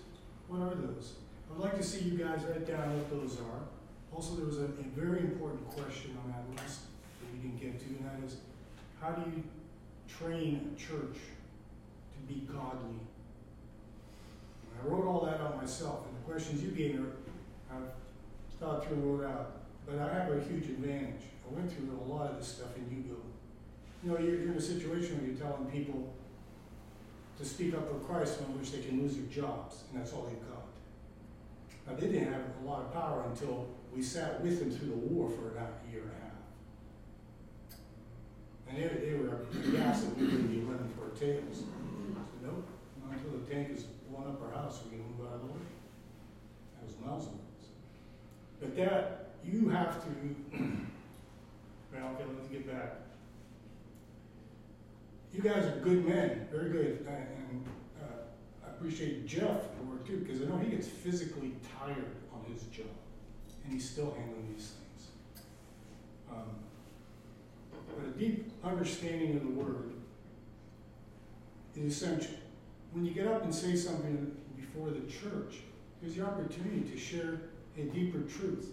[0.48, 1.14] What are those?
[1.52, 3.62] I'd like to see you guys write down what those are.
[4.14, 6.82] Also, there was a, a very important question on that list
[7.22, 8.38] that we didn't get to, and that is,
[9.02, 9.44] how do you
[10.08, 13.00] train a church to be godly?
[14.72, 17.06] And I wrote all that out myself, and the questions you gave me,
[17.72, 17.82] I've
[18.60, 19.52] thought through and wrote out.
[19.86, 21.22] But I have a huge advantage.
[21.48, 23.18] I went through a lot of this stuff in Hugo.
[24.04, 26.14] You know, you're, you're in a situation where you're telling people
[27.38, 30.24] to speak up for Christ on which they can lose their jobs, and that's all
[30.24, 30.66] they've got.
[31.88, 34.96] Now, they didn't have a lot of power until we sat with them through the
[34.96, 36.36] war for a year and a half.
[38.68, 41.58] And they, they were aghast that we be running for tails.
[41.58, 41.68] Said,
[42.44, 42.68] nope,
[43.04, 45.48] not until the tank is blown up our house, we can move out of the
[45.48, 45.66] way.
[46.76, 47.46] That was miles and miles.
[48.60, 50.10] But that, you have to,
[51.94, 52.96] well, okay, let's get back.
[55.34, 57.66] You guys are good men, very good, and, and
[58.02, 62.52] uh, I appreciate Jeff for work too, because I know he gets physically tired on
[62.52, 62.86] his job,
[63.64, 65.10] and he's still handling these things.
[66.32, 66.56] Um,
[67.88, 69.94] but a deep understanding of the word
[71.76, 72.36] is essential.
[72.92, 75.62] When you get up and say something before the church,
[76.02, 77.42] there's the opportunity to share
[77.78, 78.72] a deeper truth.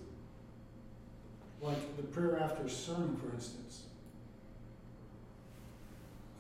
[1.61, 3.83] Like the prayer after sermon, for instance.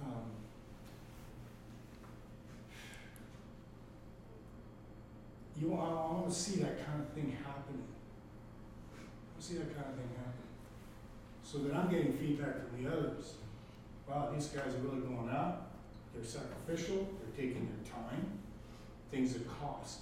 [0.02, 0.24] Um,
[5.60, 7.84] you I want to see that kind of thing happening.
[8.92, 10.51] I want to see that kind of thing happen.
[11.52, 13.34] So that I'm getting feedback from the others.
[14.08, 15.66] Wow, these guys are really going out.
[16.14, 17.06] They're sacrificial.
[17.20, 18.26] They're taking their time.
[19.10, 19.98] Things that cost.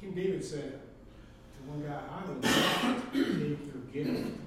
[0.00, 4.38] King David said to one guy, I would not take your gift.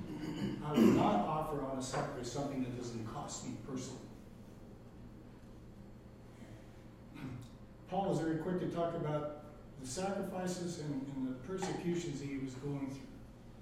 [0.66, 4.02] I would not offer on a sacrifice something that doesn't cost me personally.
[7.90, 9.46] Paul is very quick to talk about
[9.82, 13.08] the sacrifices and, and the persecutions he was going through.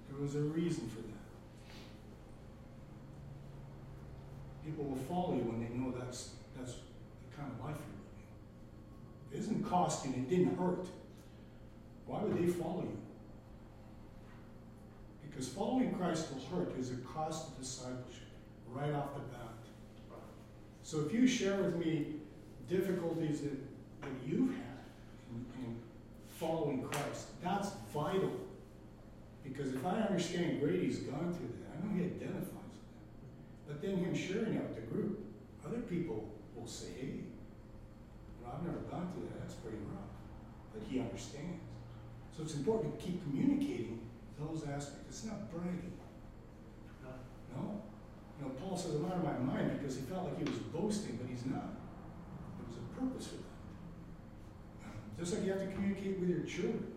[0.10, 1.21] There was a reason for that.
[4.72, 9.34] People will follow you when they know that's that's the kind of life you're living.
[9.34, 10.88] It isn't costing, it didn't hurt.
[12.06, 12.98] Why would they follow you?
[15.30, 18.32] Because following Christ will hurt is a cost of discipleship
[18.70, 19.60] right off the bat.
[20.84, 22.16] So if you share with me
[22.70, 23.60] difficulties that,
[24.02, 24.86] that you've had
[25.32, 25.76] in, in
[26.30, 28.32] following Christ, that's vital.
[29.44, 32.61] Because if I understand Grady's gone through that, I know he that.
[33.72, 35.24] But then him sharing with the group,
[35.66, 37.24] other people will say, hey,
[38.44, 40.12] well, I've never gone through that, that's pretty rough.
[40.76, 41.64] But he understands.
[42.36, 44.02] So it's important to keep communicating
[44.38, 45.08] those aspects.
[45.08, 45.94] It's not bragging.
[47.56, 47.80] No.
[48.40, 50.60] You know, Paul says, I'm out of my mind because he felt like he was
[50.76, 51.72] boasting, but he's not.
[52.60, 55.00] There was a purpose for that.
[55.20, 56.92] Just like you have to communicate with your children.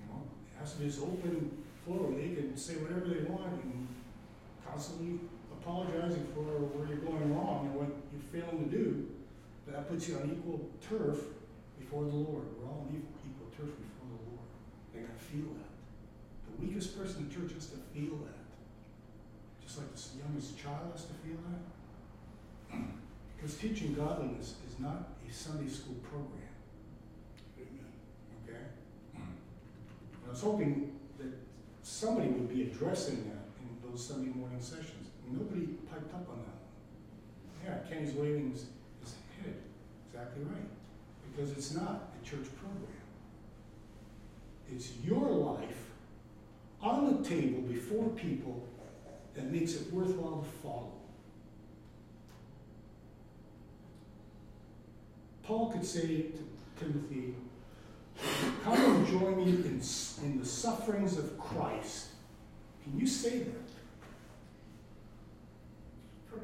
[0.00, 3.28] You know, it has to be this open flow where they can say whatever they
[3.28, 3.88] want and
[4.64, 5.20] constantly
[5.64, 6.44] apologizing for
[6.76, 9.08] where you're going wrong and what you're failing to do.
[9.66, 11.24] That puts you on equal turf
[11.80, 12.44] before the Lord.
[12.60, 14.44] We're all on equal, equal turf before the Lord.
[14.92, 15.72] They gotta feel that.
[16.52, 18.44] The weakest person in the church has to feel that.
[19.64, 21.64] Just like the youngest child has to feel that.
[23.32, 26.52] Because teaching godliness is not a Sunday school program.
[27.56, 27.88] Amen.
[28.44, 28.68] Okay?
[29.16, 31.32] I was hoping that
[31.82, 35.03] somebody would be addressing that in those Sunday morning sessions.
[35.30, 37.64] Nobody piped up on that.
[37.64, 38.66] Yeah, Kenny's waving his,
[39.00, 39.54] his head.
[40.08, 40.68] Exactly right.
[41.30, 42.88] Because it's not a church program.
[44.70, 45.90] It's your life
[46.80, 48.68] on the table before people
[49.34, 50.92] that makes it worthwhile to follow.
[55.42, 56.38] Paul could say to
[56.78, 57.34] Timothy,
[58.62, 59.82] Come and join me in,
[60.22, 62.08] in the sufferings of Christ.
[62.82, 63.63] Can you say that?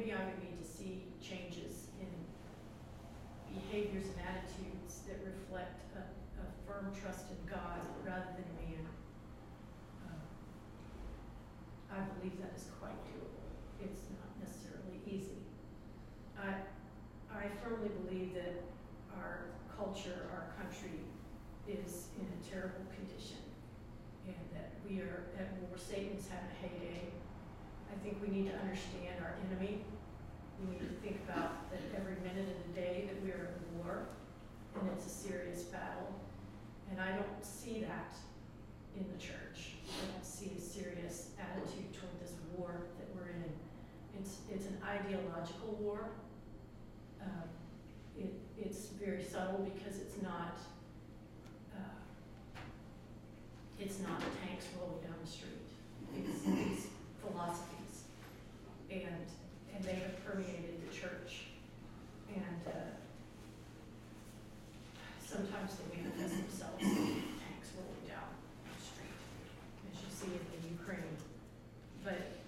[0.00, 2.08] For me, I would need to see changes in
[3.52, 6.08] behaviors and attitudes that reflect a,
[6.40, 8.80] a firm trust in God rather than man.
[10.08, 10.24] Um,
[11.92, 13.44] I believe that is quite doable.
[13.84, 15.44] It's not necessarily easy.
[16.32, 16.64] I,
[17.28, 18.56] I firmly believe that
[19.12, 21.04] our culture, our country
[21.68, 23.44] is in a terrible condition
[24.24, 25.76] and that we are at war.
[25.76, 27.19] Satan's having a heyday.
[28.02, 29.84] Think we need to understand our enemy.
[30.60, 33.78] We need to think about that every minute of the day that we are in
[33.78, 34.06] war
[34.80, 36.08] and it's a serious battle.
[36.90, 38.14] And I don't see that
[38.96, 39.76] in the church.
[39.86, 43.44] I don't see a serious attitude toward this war that we're in.
[44.18, 46.10] It's, it's an ideological war.
[47.22, 47.48] Um,
[48.18, 50.58] it, it's very subtle because it's not
[51.76, 52.60] uh,
[53.78, 55.64] it's not tanks rolling down the street.
[56.16, 56.86] It's, it's
[57.20, 58.04] philosophies,
[58.90, 59.24] and
[59.74, 61.46] and they have permeated the church,
[62.34, 62.70] and uh,
[65.24, 68.28] sometimes they manifest themselves in tanks rolling down
[68.66, 69.16] the street,
[69.92, 71.16] as you see in the Ukraine.
[72.04, 72.40] But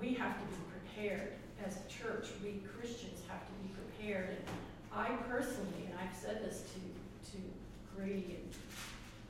[0.00, 1.32] we have to be prepared
[1.66, 2.26] as a church.
[2.42, 4.30] We Christians have to be prepared.
[4.30, 4.38] And
[4.92, 7.38] I personally, and I've said this to to
[7.96, 8.38] Grady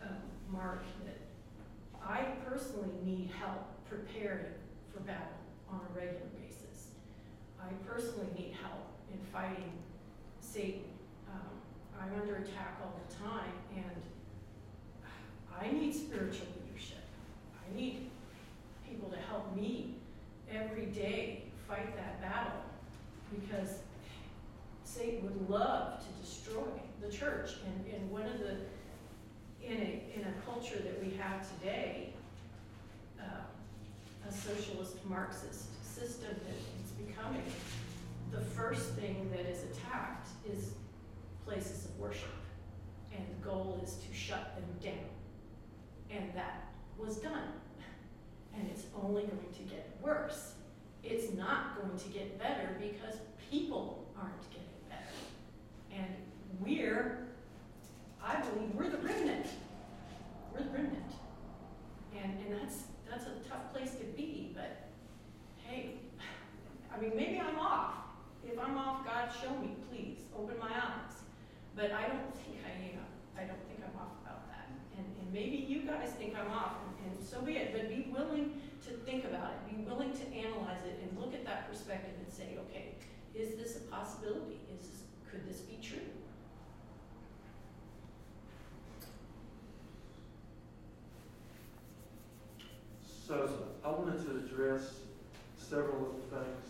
[0.02, 0.16] and um,
[0.50, 1.18] Mark, that
[2.06, 4.54] I personally need help preparing
[4.92, 5.26] for battle
[5.70, 6.88] on a regular basis.
[7.60, 9.72] I personally need help in fighting
[10.40, 10.84] Satan.
[11.28, 11.50] Um,
[12.00, 14.02] I'm under attack all the time, and
[15.60, 17.04] I need spiritual leadership.
[17.54, 18.10] I need
[18.88, 19.96] people to help me
[20.50, 22.60] every day fight that battle
[23.30, 23.78] because
[24.84, 26.66] Satan would love to destroy
[27.00, 27.52] the church.
[27.64, 28.56] And, and one of the,
[29.64, 32.12] in a, in a culture that we have today,
[33.20, 34.32] uh, a
[35.32, 37.42] socialist Marxist system that is becoming,
[38.32, 40.70] the first thing that is attacked is
[41.44, 42.28] places of worship.
[43.14, 45.04] And the goal is to shut them down.
[46.10, 47.52] And that was done.
[48.54, 50.54] And it's only going to get worse.
[51.02, 53.18] It's not going to get better because
[53.50, 55.02] people aren't getting better.
[55.92, 56.14] And
[56.60, 57.26] we're,
[58.22, 59.46] I believe, we're the remnant.
[60.52, 61.12] We're the remnant.
[62.16, 64.90] And, and that's, that's a tough place to be, but
[65.70, 65.94] hey,
[66.92, 67.94] I mean, maybe I'm off.
[68.44, 70.18] If I'm off, God, show me, please.
[70.36, 71.22] Open my eyes.
[71.76, 73.06] But I don't think I am.
[73.38, 74.68] I don't think I'm off about that.
[74.98, 77.72] And, and maybe you guys think I'm off, and, and so be it.
[77.72, 79.76] But be willing to think about it.
[79.76, 82.94] Be willing to analyze it and look at that perspective and say, okay,
[83.34, 84.58] is this a possibility?
[84.74, 85.98] Is this, could this be true?
[93.26, 93.48] So
[93.84, 94.90] I wanted to address
[95.56, 96.64] several of the things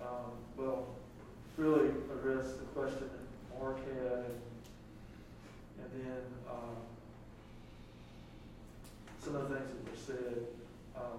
[0.00, 0.88] that, um, well,
[1.56, 4.40] really address the question that Mark had and,
[5.78, 6.76] and then, um,
[9.26, 10.36] some of the things that were said.
[10.94, 11.18] Um,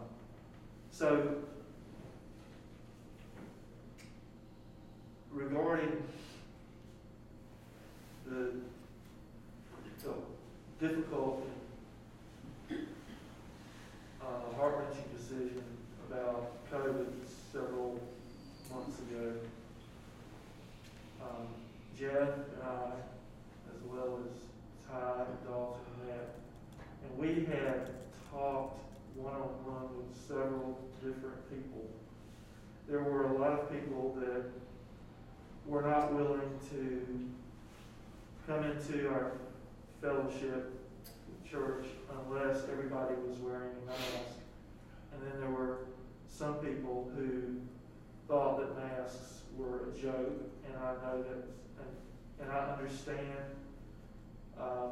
[0.92, 1.36] so
[5.30, 6.04] regarding
[8.26, 8.62] the,
[10.04, 10.14] the
[10.88, 11.46] difficult
[12.72, 15.64] uh, heart-wrenching decision
[16.10, 17.08] about COVID
[17.52, 18.00] several
[18.74, 19.34] months ago.
[21.22, 21.48] Um,
[22.00, 22.92] Jeff and I,
[23.76, 26.47] as well as Ty and Dalton and Matt,
[27.04, 27.90] and we had
[28.32, 28.80] talked
[29.16, 31.86] one-on-one with several different people.
[32.88, 34.44] There were a lot of people that
[35.66, 37.30] were not willing to
[38.46, 39.34] come into our
[40.02, 40.74] fellowship
[41.50, 41.86] church
[42.26, 44.38] unless everybody was wearing a mask.
[45.14, 45.80] And then there were
[46.28, 47.60] some people who
[48.28, 51.44] thought that masks were a joke, and I know that,
[51.80, 53.56] and, and I understand
[54.60, 54.92] um,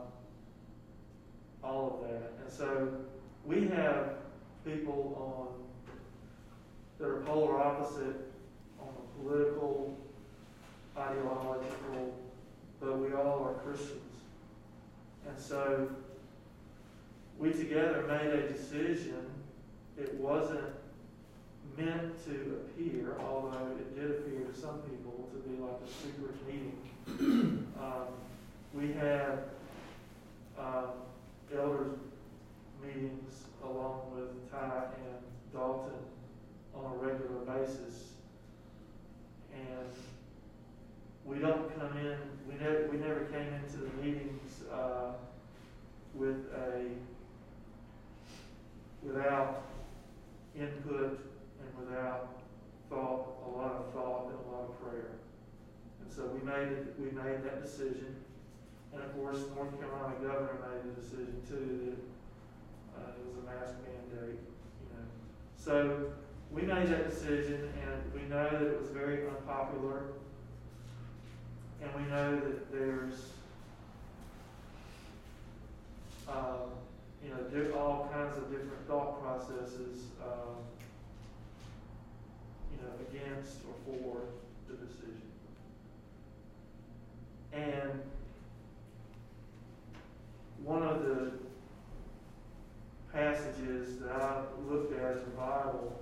[1.65, 2.31] all of that.
[2.41, 2.93] And so
[3.45, 4.15] we have
[4.65, 5.65] people on
[6.99, 8.15] that are polar opposite
[8.79, 9.97] on the political,
[10.97, 12.13] ideological,
[12.79, 14.01] but we all are Christians.
[15.27, 15.89] And so
[17.37, 19.25] we together made a decision.
[19.97, 20.73] It wasn't
[21.77, 26.35] meant to appear, although it did appear to some people to be like a secret
[26.47, 27.67] meeting.
[27.79, 28.07] um,
[28.73, 29.39] we had
[30.57, 30.89] um,
[31.53, 31.97] elders
[32.83, 35.17] meetings along with Ty and
[35.53, 35.93] Dalton
[36.73, 38.11] on a regular basis.
[39.53, 39.89] And
[41.23, 42.17] we don't come in,
[42.47, 45.13] we never, we never came into the meetings uh,
[46.13, 46.85] with a,
[49.01, 49.63] without
[50.55, 51.19] input
[51.59, 52.41] and without
[52.89, 55.11] thought, a lot of thought and a lot of prayer.
[56.01, 58.15] And so we made we made that decision.
[58.95, 61.97] And of course, North Carolina governor made the decision too
[62.95, 65.05] that uh, it was a mask mandate, you know.
[65.57, 66.11] So
[66.49, 70.03] we made that decision and we know that it was very unpopular.
[71.81, 73.31] And we know that there's,
[76.29, 76.71] um,
[77.23, 80.55] you know, all kinds of different thought processes, um,
[82.71, 84.21] you know, against or for
[84.69, 85.21] the decision.
[87.53, 88.01] And
[90.63, 91.31] one of the
[93.13, 95.99] passages that I looked at in the Bible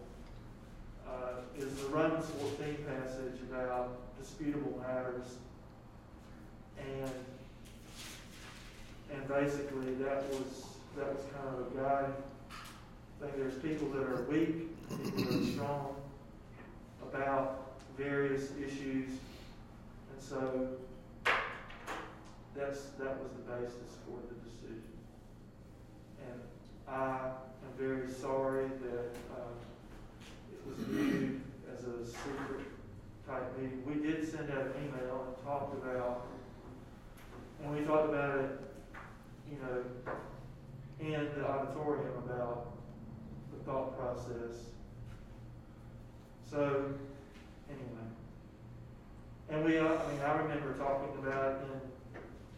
[1.07, 2.25] uh, is the Romans
[2.57, 5.35] 14 passage about disputable matters.
[6.79, 7.11] And
[9.13, 10.65] and basically that was
[10.97, 12.13] that was kind of a guide
[13.19, 13.31] thing.
[13.37, 15.95] There's people that are weak, people that are strong
[17.01, 20.67] about various issues, and so
[22.55, 24.93] that's that was the basis for the decision.
[26.21, 26.39] And
[26.87, 27.31] I
[27.65, 29.53] am very sorry that uh,
[30.51, 31.41] it was viewed
[31.73, 32.65] as a secret
[33.27, 33.83] type meeting.
[33.85, 36.27] We did send out an email and talked about,
[37.63, 38.59] and we talked about it,
[39.49, 39.83] you know,
[40.99, 42.67] in the auditorium about
[43.51, 44.57] the thought process.
[46.49, 46.93] So,
[47.67, 48.07] anyway.
[49.49, 51.92] And we, uh, I mean, I remember talking about it in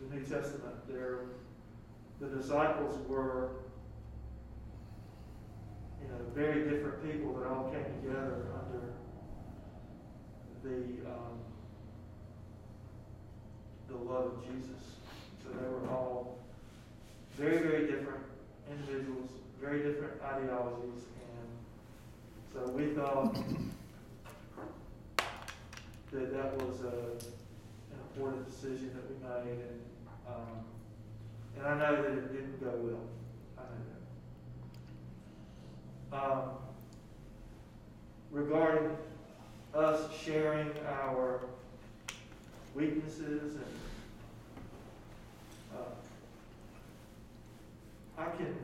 [0.10, 0.76] the New Testament,
[2.20, 3.50] the disciples were,
[6.02, 8.94] you know, very different people that all came together under
[10.64, 11.40] the, um,
[13.90, 14.82] the love of Jesus.
[15.44, 16.40] So they were all
[17.38, 18.24] very, very different
[18.72, 19.30] individuals,
[19.62, 21.04] very different ideologies,
[21.34, 21.48] and
[22.54, 23.36] so we thought
[26.12, 29.82] that that was a, an important decision that we made, and
[30.28, 30.66] um,
[31.58, 33.08] and I know that it didn't go well.
[33.58, 33.78] I know
[36.12, 36.18] that.
[36.18, 36.50] Um,
[38.32, 38.98] regarding
[39.74, 41.42] us sharing our
[42.74, 43.80] weaknesses and
[45.74, 45.96] uh,
[48.18, 48.56] I can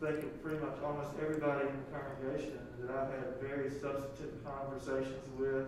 [0.00, 5.28] think of pretty much almost everybody in the congregation that I've had very substantive conversations
[5.38, 5.66] with,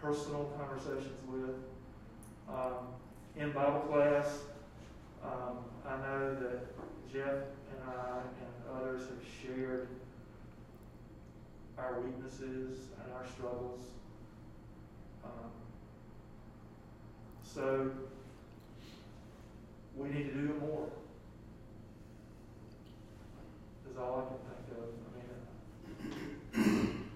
[0.00, 1.56] personal conversations with.
[2.48, 2.88] Um,
[3.36, 4.38] in Bible class,
[5.22, 9.88] um, I know that Jeff and I and others have shared
[11.78, 13.80] our weaknesses and our struggles.
[15.22, 15.50] Um,
[17.42, 17.90] so
[19.96, 20.88] we need to do it more.
[23.90, 24.88] Is all I can think of.
[26.54, 27.10] I mean,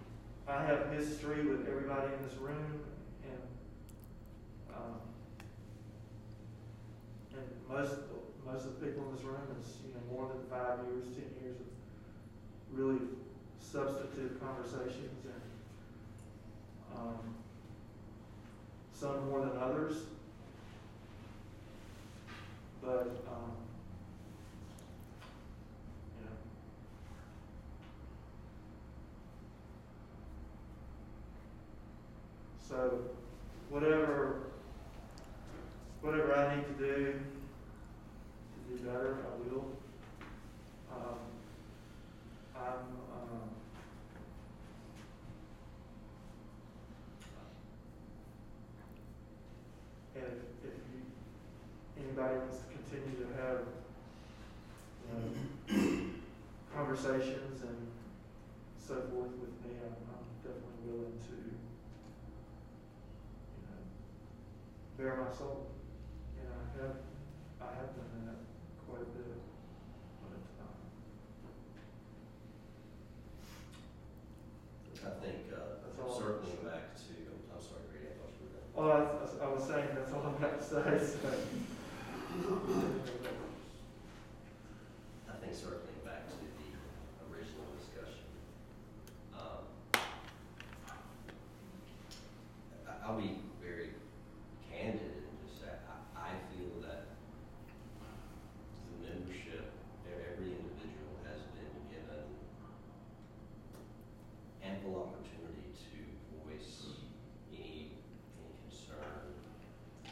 [0.48, 2.80] I have history with everybody in this room,
[3.24, 3.42] and
[4.74, 5.09] um,
[7.40, 7.94] and most
[8.46, 11.30] most of the people in this room is you know more than five years, ten
[11.42, 11.66] years of
[12.72, 13.00] really
[13.60, 17.34] substantive conversations, and um,
[18.92, 19.96] some more than others.
[22.82, 23.52] But um,
[26.18, 26.36] you know,
[32.66, 33.00] so
[33.68, 34.49] whatever
[36.02, 37.20] whatever I need to do
[38.52, 39.66] to do better, I will.
[40.90, 41.18] Um,
[42.56, 42.82] I'm,
[43.12, 43.50] um,
[50.14, 53.60] if, if you, anybody wants to continue to have
[55.04, 56.10] you know,
[56.74, 57.86] conversations and
[58.78, 61.36] so forth with me, I'm, I'm definitely willing to
[65.02, 65.66] bare my soul.
[66.50, 66.96] I have,
[67.60, 68.40] I have done that
[68.86, 69.38] quite a bit,
[70.22, 70.80] but, um,
[75.06, 76.18] I think, uh, That's all.
[76.18, 77.14] circling back to,
[77.54, 78.68] I'm sorry, Grady, I thought you were done.
[78.74, 78.92] well, I,
[79.22, 81.28] was- I was saying, that's all I've got to say, so.
[85.28, 86.68] I think circling back to the
[87.32, 88.28] original discussion,
[89.34, 89.64] um,
[92.86, 93.90] I- I'll be very
[94.70, 97.02] candid and just say, I, I feel that
[98.00, 99.64] the membership,
[100.06, 102.24] e- every individual has been given
[104.62, 105.98] ample opportunity to
[106.44, 107.02] voice
[107.52, 107.96] any,
[108.38, 109.34] any concern,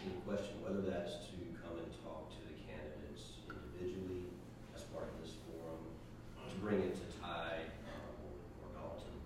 [0.03, 4.32] any question, whether that's to come and talk to the candidates individually
[4.74, 5.82] as part of this forum,
[6.49, 8.16] to bring it to Ty um,
[8.64, 9.16] or Dalton.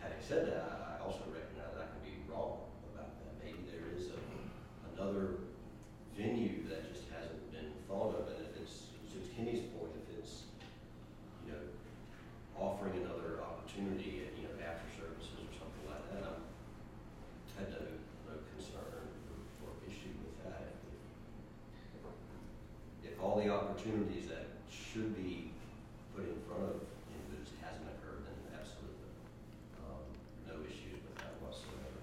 [0.00, 2.64] Having said that, I I also recognize I can be wrong
[2.96, 3.36] about that.
[3.44, 4.20] Maybe there is a,
[4.96, 5.44] another
[6.16, 10.48] venue that just hasn't been thought of, and if it's, to Kenny's point, if it's,
[11.44, 11.60] you know,
[12.56, 17.70] offering another opportunity at, you know, after services or something like that, I'm, I have
[17.76, 17.84] no,
[18.32, 20.72] no concern or- or issue with that.
[23.04, 25.50] If all the opportunities that should be
[26.14, 26.78] put in front of
[27.10, 29.10] individuals hasn't occurred, then absolutely,
[29.82, 30.06] um,
[30.46, 31.98] no issues with that whatsoever.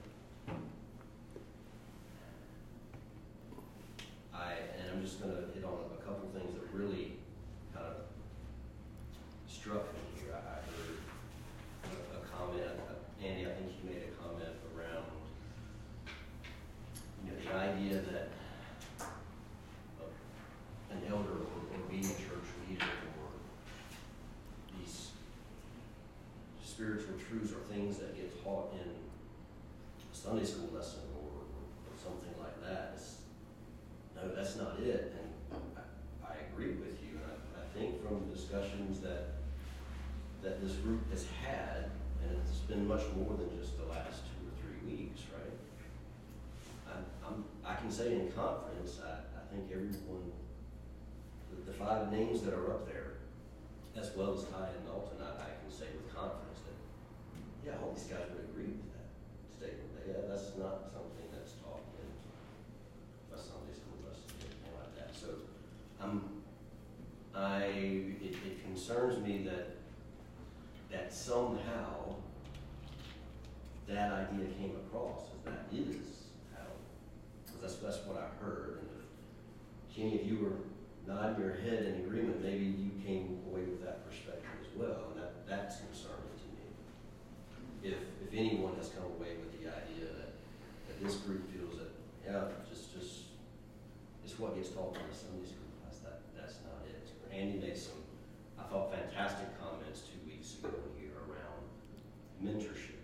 [4.35, 7.15] I, and I'm just gonna hit on a couple things that really
[7.71, 8.11] kind of
[9.47, 10.35] struck me here.
[10.35, 10.99] I, I heard
[11.87, 15.07] a, a comment, uh, Andy, I think you made a comment around,
[17.23, 18.27] you know, the idea that
[18.99, 19.07] uh,
[20.91, 23.31] an elder or, or being a church leader or
[24.77, 25.11] these
[26.71, 32.31] spiritual truths are things that get taught in a Sunday school lesson or, or something
[32.39, 32.93] like that.
[32.95, 33.17] It's,
[34.15, 35.13] no, that's not it.
[35.19, 35.59] And
[36.23, 37.19] I, I agree with you.
[37.19, 39.41] And I, I think from the discussions that
[40.43, 41.91] that this group has had,
[42.23, 45.53] and it's been much more than just the last two or three weeks, right?
[46.89, 50.31] I, I'm, I can say in confidence, I, I think everyone,
[51.51, 53.10] the, the five names that are up there,
[53.97, 56.77] as well as Ty and Dalton, I, I can say with confidence that,
[57.65, 59.09] yeah, all these guys would agree with that
[59.57, 59.91] statement.
[60.07, 62.07] Yeah, that's not something that's taught in
[63.35, 65.11] a Sunday school lesson, anything like that.
[65.15, 65.43] So,
[66.01, 66.41] I'm,
[67.35, 67.65] I,
[68.23, 69.77] it, it concerns me that,
[70.91, 72.15] that somehow
[73.87, 76.63] that idea came across, as that is how,
[77.61, 78.79] that's, that's what I heard.
[78.79, 80.53] And if Kenny, if you were
[81.11, 85.19] nodding your head in agreement, maybe you came away with that perspective as well, and
[85.19, 86.65] that, that's concerning to me.
[87.83, 90.31] If, if anyone has come away with the idea that,
[90.87, 91.91] that this group feels that,
[92.23, 93.35] yeah, just, just,
[94.23, 97.11] it's what gets taught in the Sunday school class, that, that's not it.
[97.27, 97.99] Andy made some,
[98.59, 101.67] I thought, fantastic comments two weeks ago here around
[102.39, 103.03] mentorship.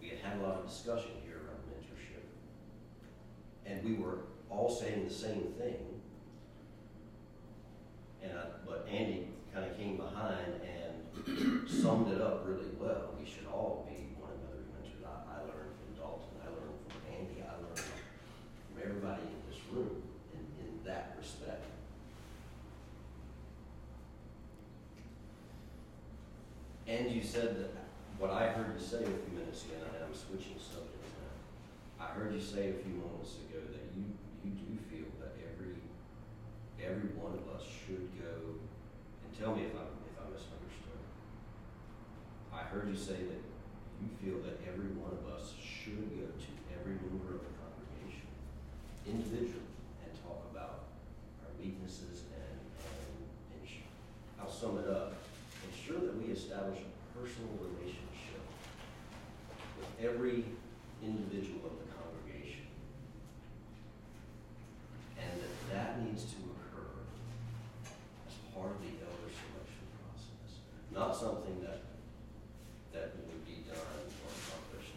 [0.00, 2.22] We had had a lot of discussion here around mentorship.
[3.66, 5.97] And we were all saying the same thing.
[8.22, 13.14] And I, but Andy kind of came behind and summed it up really well.
[13.18, 15.04] We should all be one another's mentors.
[15.06, 19.60] I, I learned from Dalton, I learned from Andy, I learned from everybody in this
[19.72, 20.02] room
[20.34, 21.64] in, in that respect.
[26.86, 27.70] And you said that,
[28.18, 32.04] what I heard you say a few minutes ago, and I'm switching subjects now.
[32.04, 34.08] I heard you say a few moments ago that you,
[34.42, 34.78] you do
[36.82, 38.58] every one of us should go,
[39.22, 41.02] and tell me if I'm, if I misunderstood.
[42.54, 43.42] I heard you say that
[44.00, 48.26] you feel that every one of us should go to every member of the congregation
[49.06, 49.74] individually
[50.06, 50.86] and talk about
[51.42, 53.66] our weaknesses and, and, and
[54.40, 55.14] I'll sum it up.
[55.66, 58.44] Ensure that we establish a personal relationship
[59.80, 60.44] with every
[61.02, 62.68] individual of the congregation.
[65.18, 66.92] And that that needs to occur
[68.28, 70.60] as part of the elder selection process.
[70.92, 71.82] Not something that,
[72.92, 74.94] that would be done or accomplished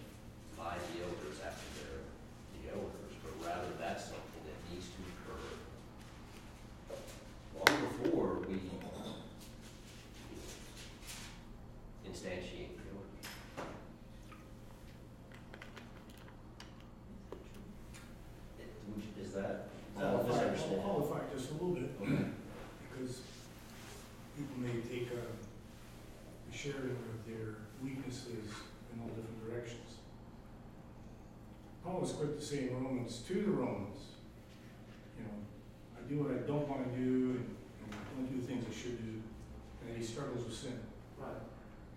[0.60, 2.04] by the elders after they're
[2.60, 5.40] the elders, but rather that's something that needs to occur
[7.58, 8.60] long before we
[12.08, 13.28] instantiate the elders.
[18.60, 20.80] It- would you- Is that, is that a misunderstanding?
[20.86, 23.22] All apart just a little bit, because
[24.36, 28.50] people may take a, a sharing of their weaknesses
[28.94, 29.96] in all different directions.
[32.02, 34.18] Was quick to say in Romans, to the Romans,
[35.14, 35.38] you know,
[35.93, 38.66] I do what I don't want to do, and, and I don't do the things
[38.66, 39.22] I should do,
[39.86, 40.82] and he struggles with sin.
[41.22, 41.45] Right.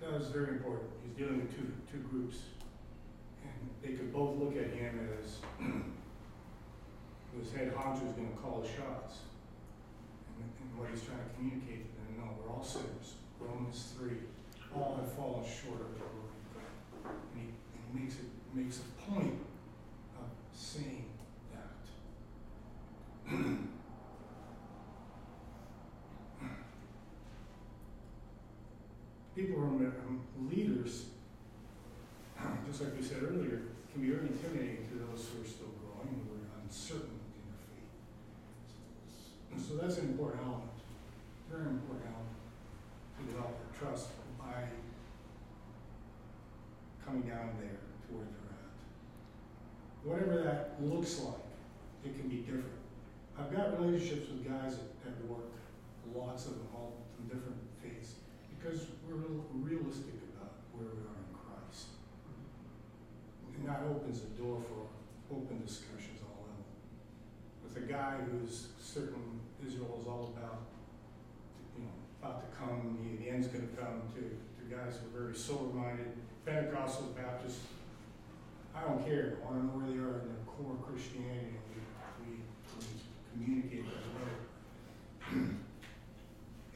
[0.05, 0.93] That was very important.
[1.01, 2.53] He's dealing with two, two groups.
[3.49, 5.41] And they could both look at him as
[7.41, 9.25] his head honcho is going to call the shots.
[10.37, 13.17] And, and what he's trying to communicate to them, no, we're all sinners.
[13.41, 14.21] Romans 3,
[14.77, 17.17] all have fallen short of the glory of God.
[17.33, 19.41] And he, and he makes, it, makes a point
[20.75, 21.07] saying
[21.53, 21.71] that.
[29.37, 30.21] People who are um,
[30.51, 31.07] leaders,
[32.67, 33.63] just like we said earlier,
[33.93, 37.63] can be very intimidating to those who are still growing, who are uncertain in their
[37.71, 37.91] faith.
[39.69, 40.75] So that's an important element,
[41.51, 42.39] very important element
[43.19, 44.09] to develop their trust
[44.39, 44.71] by
[47.07, 48.71] coming down there to where they're at.
[50.05, 51.45] Whatever looks like,
[52.05, 52.67] it can be different.
[53.39, 55.51] I've got relationships with guys at, work,
[56.15, 58.15] lots of them, all from different faiths,
[58.55, 61.99] because we're real- realistic about where we are in Christ.
[63.57, 66.69] And that opens the door for open discussions all level.
[67.65, 70.69] With a guy who's certain Israel is all about,
[71.77, 75.25] you know, about to come, the, the end's gonna come, to, to guys who are
[75.25, 76.13] very sober-minded,
[76.45, 77.59] Pentecostal, Baptist,
[78.77, 82.31] I don't care, I wanna know where they are in their core Christianity, and we,
[82.31, 82.87] we,
[83.33, 85.45] communicate that way.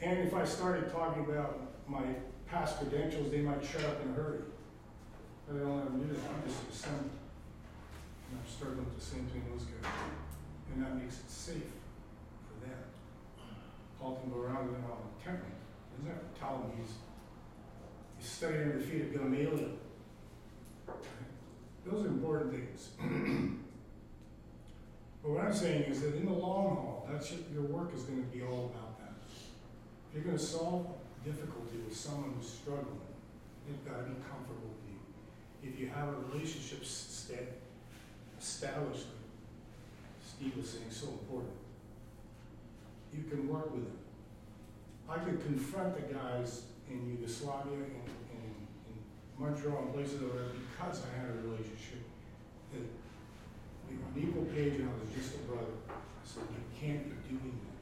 [0.01, 1.59] And if I started talking about
[1.89, 2.05] my
[2.47, 4.39] past credentials, they might shut up in a hurry.
[5.49, 7.11] But I don't ever do that, I'm just a son.
[8.31, 10.73] And I'm struggling with the same thing those guys do.
[10.75, 11.67] And that makes it safe
[12.47, 12.79] for them.
[13.99, 16.93] Paul can go around with all the doesn't have to he's,
[18.19, 19.71] he's studying under the feet of Gamaliel.
[21.87, 22.91] Those are important things.
[25.23, 28.03] but what I'm saying is that in the long haul, that's your, your work is
[28.03, 29.15] going to be all about that.
[30.11, 33.01] If you're going to solve a difficulty with someone who's struggling,
[33.67, 35.69] they've got to be comfortable with you.
[35.69, 37.59] If you have a relationship sta-
[38.39, 39.07] established,
[40.25, 41.53] Steve was saying, so important,
[43.13, 43.99] you can work with them.
[45.09, 48.55] I could confront the guys in Yugoslavia and, and
[48.89, 48.97] in
[49.39, 52.05] Montreal and places over there because I had a relationship
[52.73, 52.83] that
[53.97, 55.73] on equal page I was just a brother.
[55.89, 55.93] I
[56.25, 57.79] said, you can't be doing that.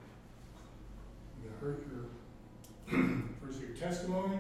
[1.43, 2.05] Gonna hurt your
[3.43, 4.39] first your testimony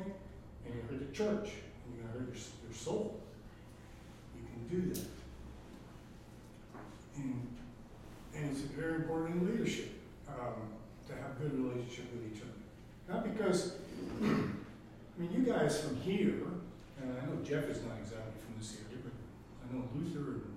[0.65, 1.51] and you hurt the church
[1.85, 3.21] and gonna hurt your, your soul.
[4.37, 5.07] You can do that.
[7.17, 7.47] And,
[8.35, 9.93] and it's very important in leadership
[10.29, 10.69] um,
[11.09, 12.53] to have good relationship with each other.
[13.09, 13.77] Not because,
[14.23, 14.25] I
[15.19, 16.43] mean, you guys from here,
[17.01, 19.13] and I know Jeff is not exactly from this area, but
[19.63, 20.56] I know Luther and you.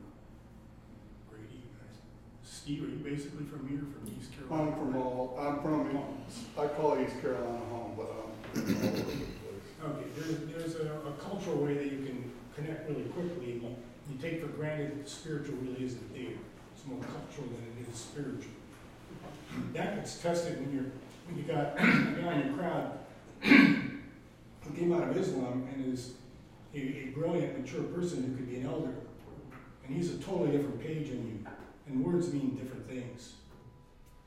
[2.70, 4.70] Steve, are you basically from here, from East Carolina?
[4.70, 6.04] I'm from all, I'm from,
[6.56, 9.26] I call East Carolina home, but I'm all over the place.
[9.84, 13.76] Okay, there's, there's a, a cultural way that you can connect really quickly, you,
[14.08, 16.38] you take for granted that the spiritual really isn't there.
[16.76, 18.52] It's more cultural than it is spiritual.
[19.74, 20.92] That gets tested when you're,
[21.26, 23.00] when you got a guy in your crowd
[23.42, 26.14] who came out of Islam and is
[26.76, 28.94] a, a brilliant, mature person who could be an elder.
[29.88, 31.52] And he's a totally different page than you,
[31.90, 33.34] and words mean different things.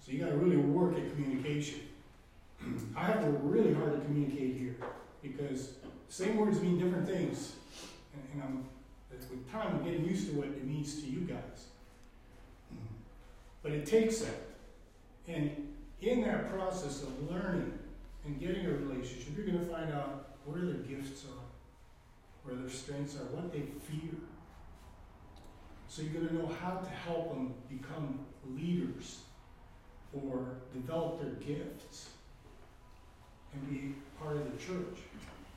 [0.01, 1.81] So you gotta really work at communication.
[2.97, 4.77] I have to work really hard to communicate here
[5.23, 5.75] because
[6.09, 7.53] same words mean different things.
[8.15, 8.65] And, and I'm,
[9.11, 11.67] with time, I'm getting used to what it means to you guys.
[13.63, 14.35] But it takes that.
[15.29, 17.79] And in that process of learning
[18.25, 21.45] and getting a relationship, you're going to find out where their gifts are,
[22.45, 24.19] where their strengths are, what they fear.
[25.93, 28.19] So you're going to know how to help them become
[28.57, 29.19] leaders
[30.15, 32.09] or develop their gifts
[33.53, 35.01] and be part of the church.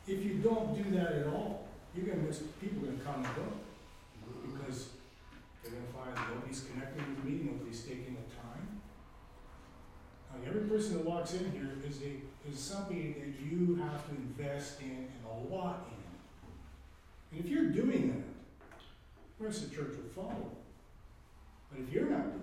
[0.06, 3.06] If you don't do that at all, you're going to miss people are going to
[3.06, 3.44] come and go
[4.52, 4.90] because
[5.64, 8.82] they're going to find nobody's connected with me, nobody's taking the time.
[10.34, 14.16] Now, every person that walks in here is a is somebody that you have to
[14.16, 17.38] invest in and a lot in.
[17.38, 18.35] And if you're doing that,
[19.40, 20.52] the rest of the church will follow.
[21.72, 22.42] But if you're not doing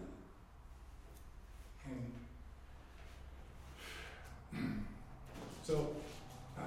[1.86, 2.12] it,
[4.52, 4.84] and
[5.62, 5.96] so,
[6.58, 6.64] um,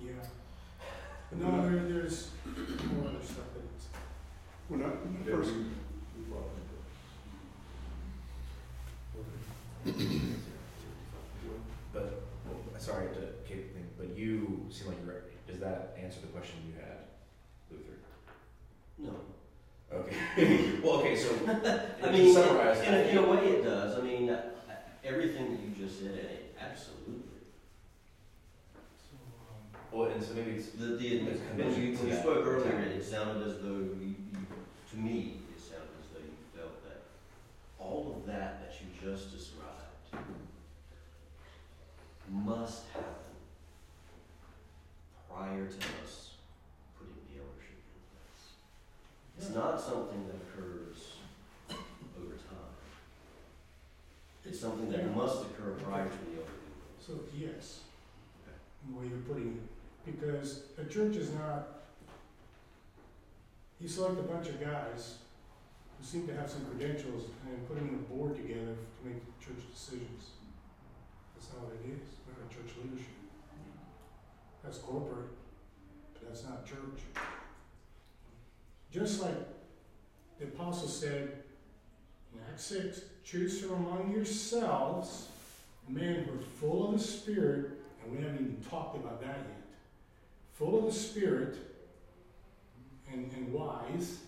[0.00, 0.12] yeah.
[1.36, 2.30] No, there, there's
[2.92, 3.86] more other stuff that it's,
[4.68, 6.58] When I, when Yeah, first, we, we brought them
[11.92, 15.22] But, well, sorry to keep thing, but you seem like you're,
[15.58, 16.98] does that answer the question you had,
[17.70, 17.98] Luther?
[18.98, 19.14] No.
[19.92, 23.06] Okay, well, okay, so, I to mean, summarize in, that.
[23.08, 23.98] in a way it does.
[23.98, 24.36] I mean,
[25.04, 26.28] everything that you just said,
[26.60, 27.40] absolutely.
[28.98, 32.46] So, um, Well, and so maybe it's, The, the, It's when you, when you spoke
[32.46, 34.46] earlier, it sounded as though you, you,
[34.92, 37.00] to me, it sounded as though you felt that
[37.78, 39.64] all of that that you just described
[42.30, 43.14] must happen
[45.30, 46.34] prior to us
[46.98, 48.44] putting the eldership in place.
[49.38, 51.14] It's not something that occurs
[52.18, 52.74] over time.
[54.44, 55.14] It's something that Yeah.
[55.14, 57.00] must occur prior to the eldership.
[57.00, 57.80] So, yes,
[58.42, 58.56] Okay.
[58.90, 59.62] the way you're putting it,
[60.04, 61.68] because a church is not,
[63.80, 65.18] you select a bunch of guys
[65.96, 69.08] who seem to have some credentials and then put them in a board together to
[69.08, 70.30] make church decisions.
[71.36, 73.14] That's not what it is, not a church leadership.
[74.64, 75.28] That's corporate,
[76.14, 77.00] but that's not church.
[78.90, 79.36] Just like
[80.40, 81.44] the apostle said
[82.34, 85.28] in Acts six, choose from among yourselves
[85.88, 87.70] men who are full of the Spirit,
[88.02, 89.57] and we haven't even talked about that yet.
[90.58, 91.56] Full of the Spirit
[93.12, 94.18] and, and wise,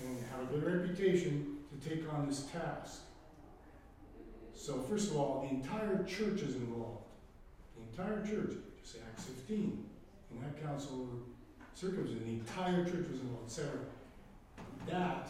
[0.00, 3.00] and have a good reputation to take on this task.
[4.54, 7.02] So, first of all, the entire church is involved.
[7.76, 9.84] The entire church, just say Acts 15,
[10.30, 11.22] in that council over
[11.74, 13.70] circumcision, the entire church was involved, etc.
[14.88, 15.28] That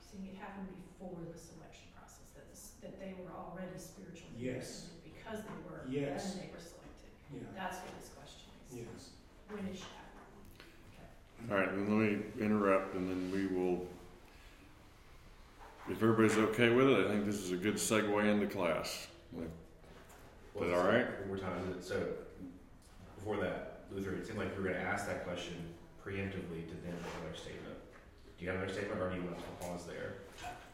[0.00, 4.88] Seeing it happened before the selection process, that, this- that they were already spiritual Yes.
[5.04, 6.32] Because they were, Yes.
[6.34, 7.12] then they were selected.
[7.34, 7.40] Yeah.
[7.54, 7.97] That's what this question is.
[9.50, 9.58] Yes.
[9.58, 9.82] When it.
[11.50, 13.86] All right, then let me interrupt and then we will,
[15.88, 19.06] if everybody's okay with it, I think this is a good segue into class.
[19.32, 19.48] well,
[20.60, 21.06] that all right?
[21.20, 22.06] One more time, so,
[23.16, 25.54] before that, Luther, it seemed like you were gonna ask that question
[26.04, 27.76] preemptively to then make another statement.
[28.38, 30.14] Do you have another statement, or do you want to pause there?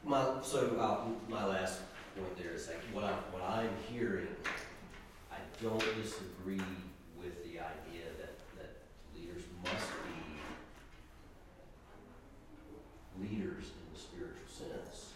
[0.05, 1.81] My, so, uh, my last
[2.17, 4.29] point there is like, what I, what I'm hearing,
[5.33, 6.61] I don't disagree
[7.19, 8.77] with the idea that, that
[9.17, 9.89] leaders must
[13.19, 15.13] be leaders in the spiritual sense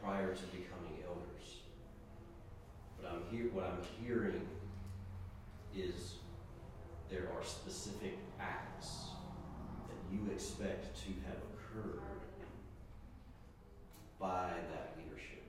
[0.00, 1.58] prior to becoming elders.
[3.00, 4.46] But I'm hear, what I'm hearing
[5.74, 6.14] is
[7.10, 9.08] there are specific acts
[9.88, 12.00] that you expect to have occurred
[14.20, 15.42] by that leadership.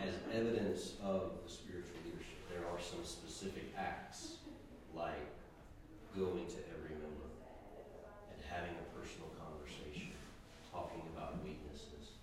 [0.00, 4.38] As evidence of the spiritual leadership, there are some specific acts
[4.94, 5.28] like
[6.16, 7.28] going to every member
[8.32, 10.14] and having a personal conversation,
[10.72, 12.16] talking about weaknesses,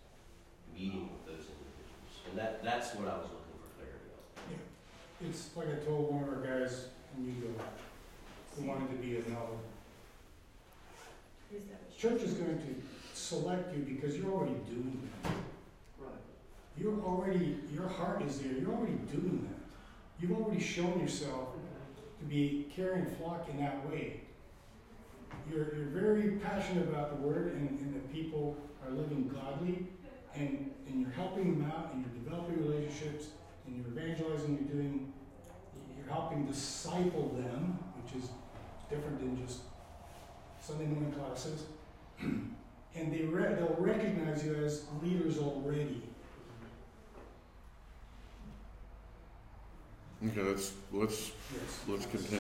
[0.74, 2.14] meeting with those individuals.
[2.30, 5.30] And that, that's what I was looking for clarity on.
[5.30, 6.86] It's like I told one of our guys
[7.18, 7.64] in Ugo,
[8.55, 9.62] who wanted to be a elder.
[11.53, 11.97] Is that?
[11.97, 12.76] Church is going to
[13.14, 15.32] select you because you're already doing that.
[15.99, 16.12] Right.
[16.78, 19.59] You're already, your heart is there, you're already doing that.
[20.20, 21.49] You've already shown yourself
[22.20, 24.22] to be carrying flock in that way.
[25.51, 28.55] You're, you're very passionate about the word and, and that people
[28.86, 29.86] are living godly
[30.36, 33.28] and, and you're helping them out and you're developing relationships
[33.66, 35.12] and you're evangelizing, you're doing,
[36.04, 38.30] you're helping disciple them, which is
[38.89, 39.60] different than just
[40.62, 41.64] Sunday morning classes.
[42.22, 46.02] and they re- they'll recognize you as leaders already.
[50.28, 51.80] Okay, let's, let's, Yes.
[51.88, 52.30] let's continue.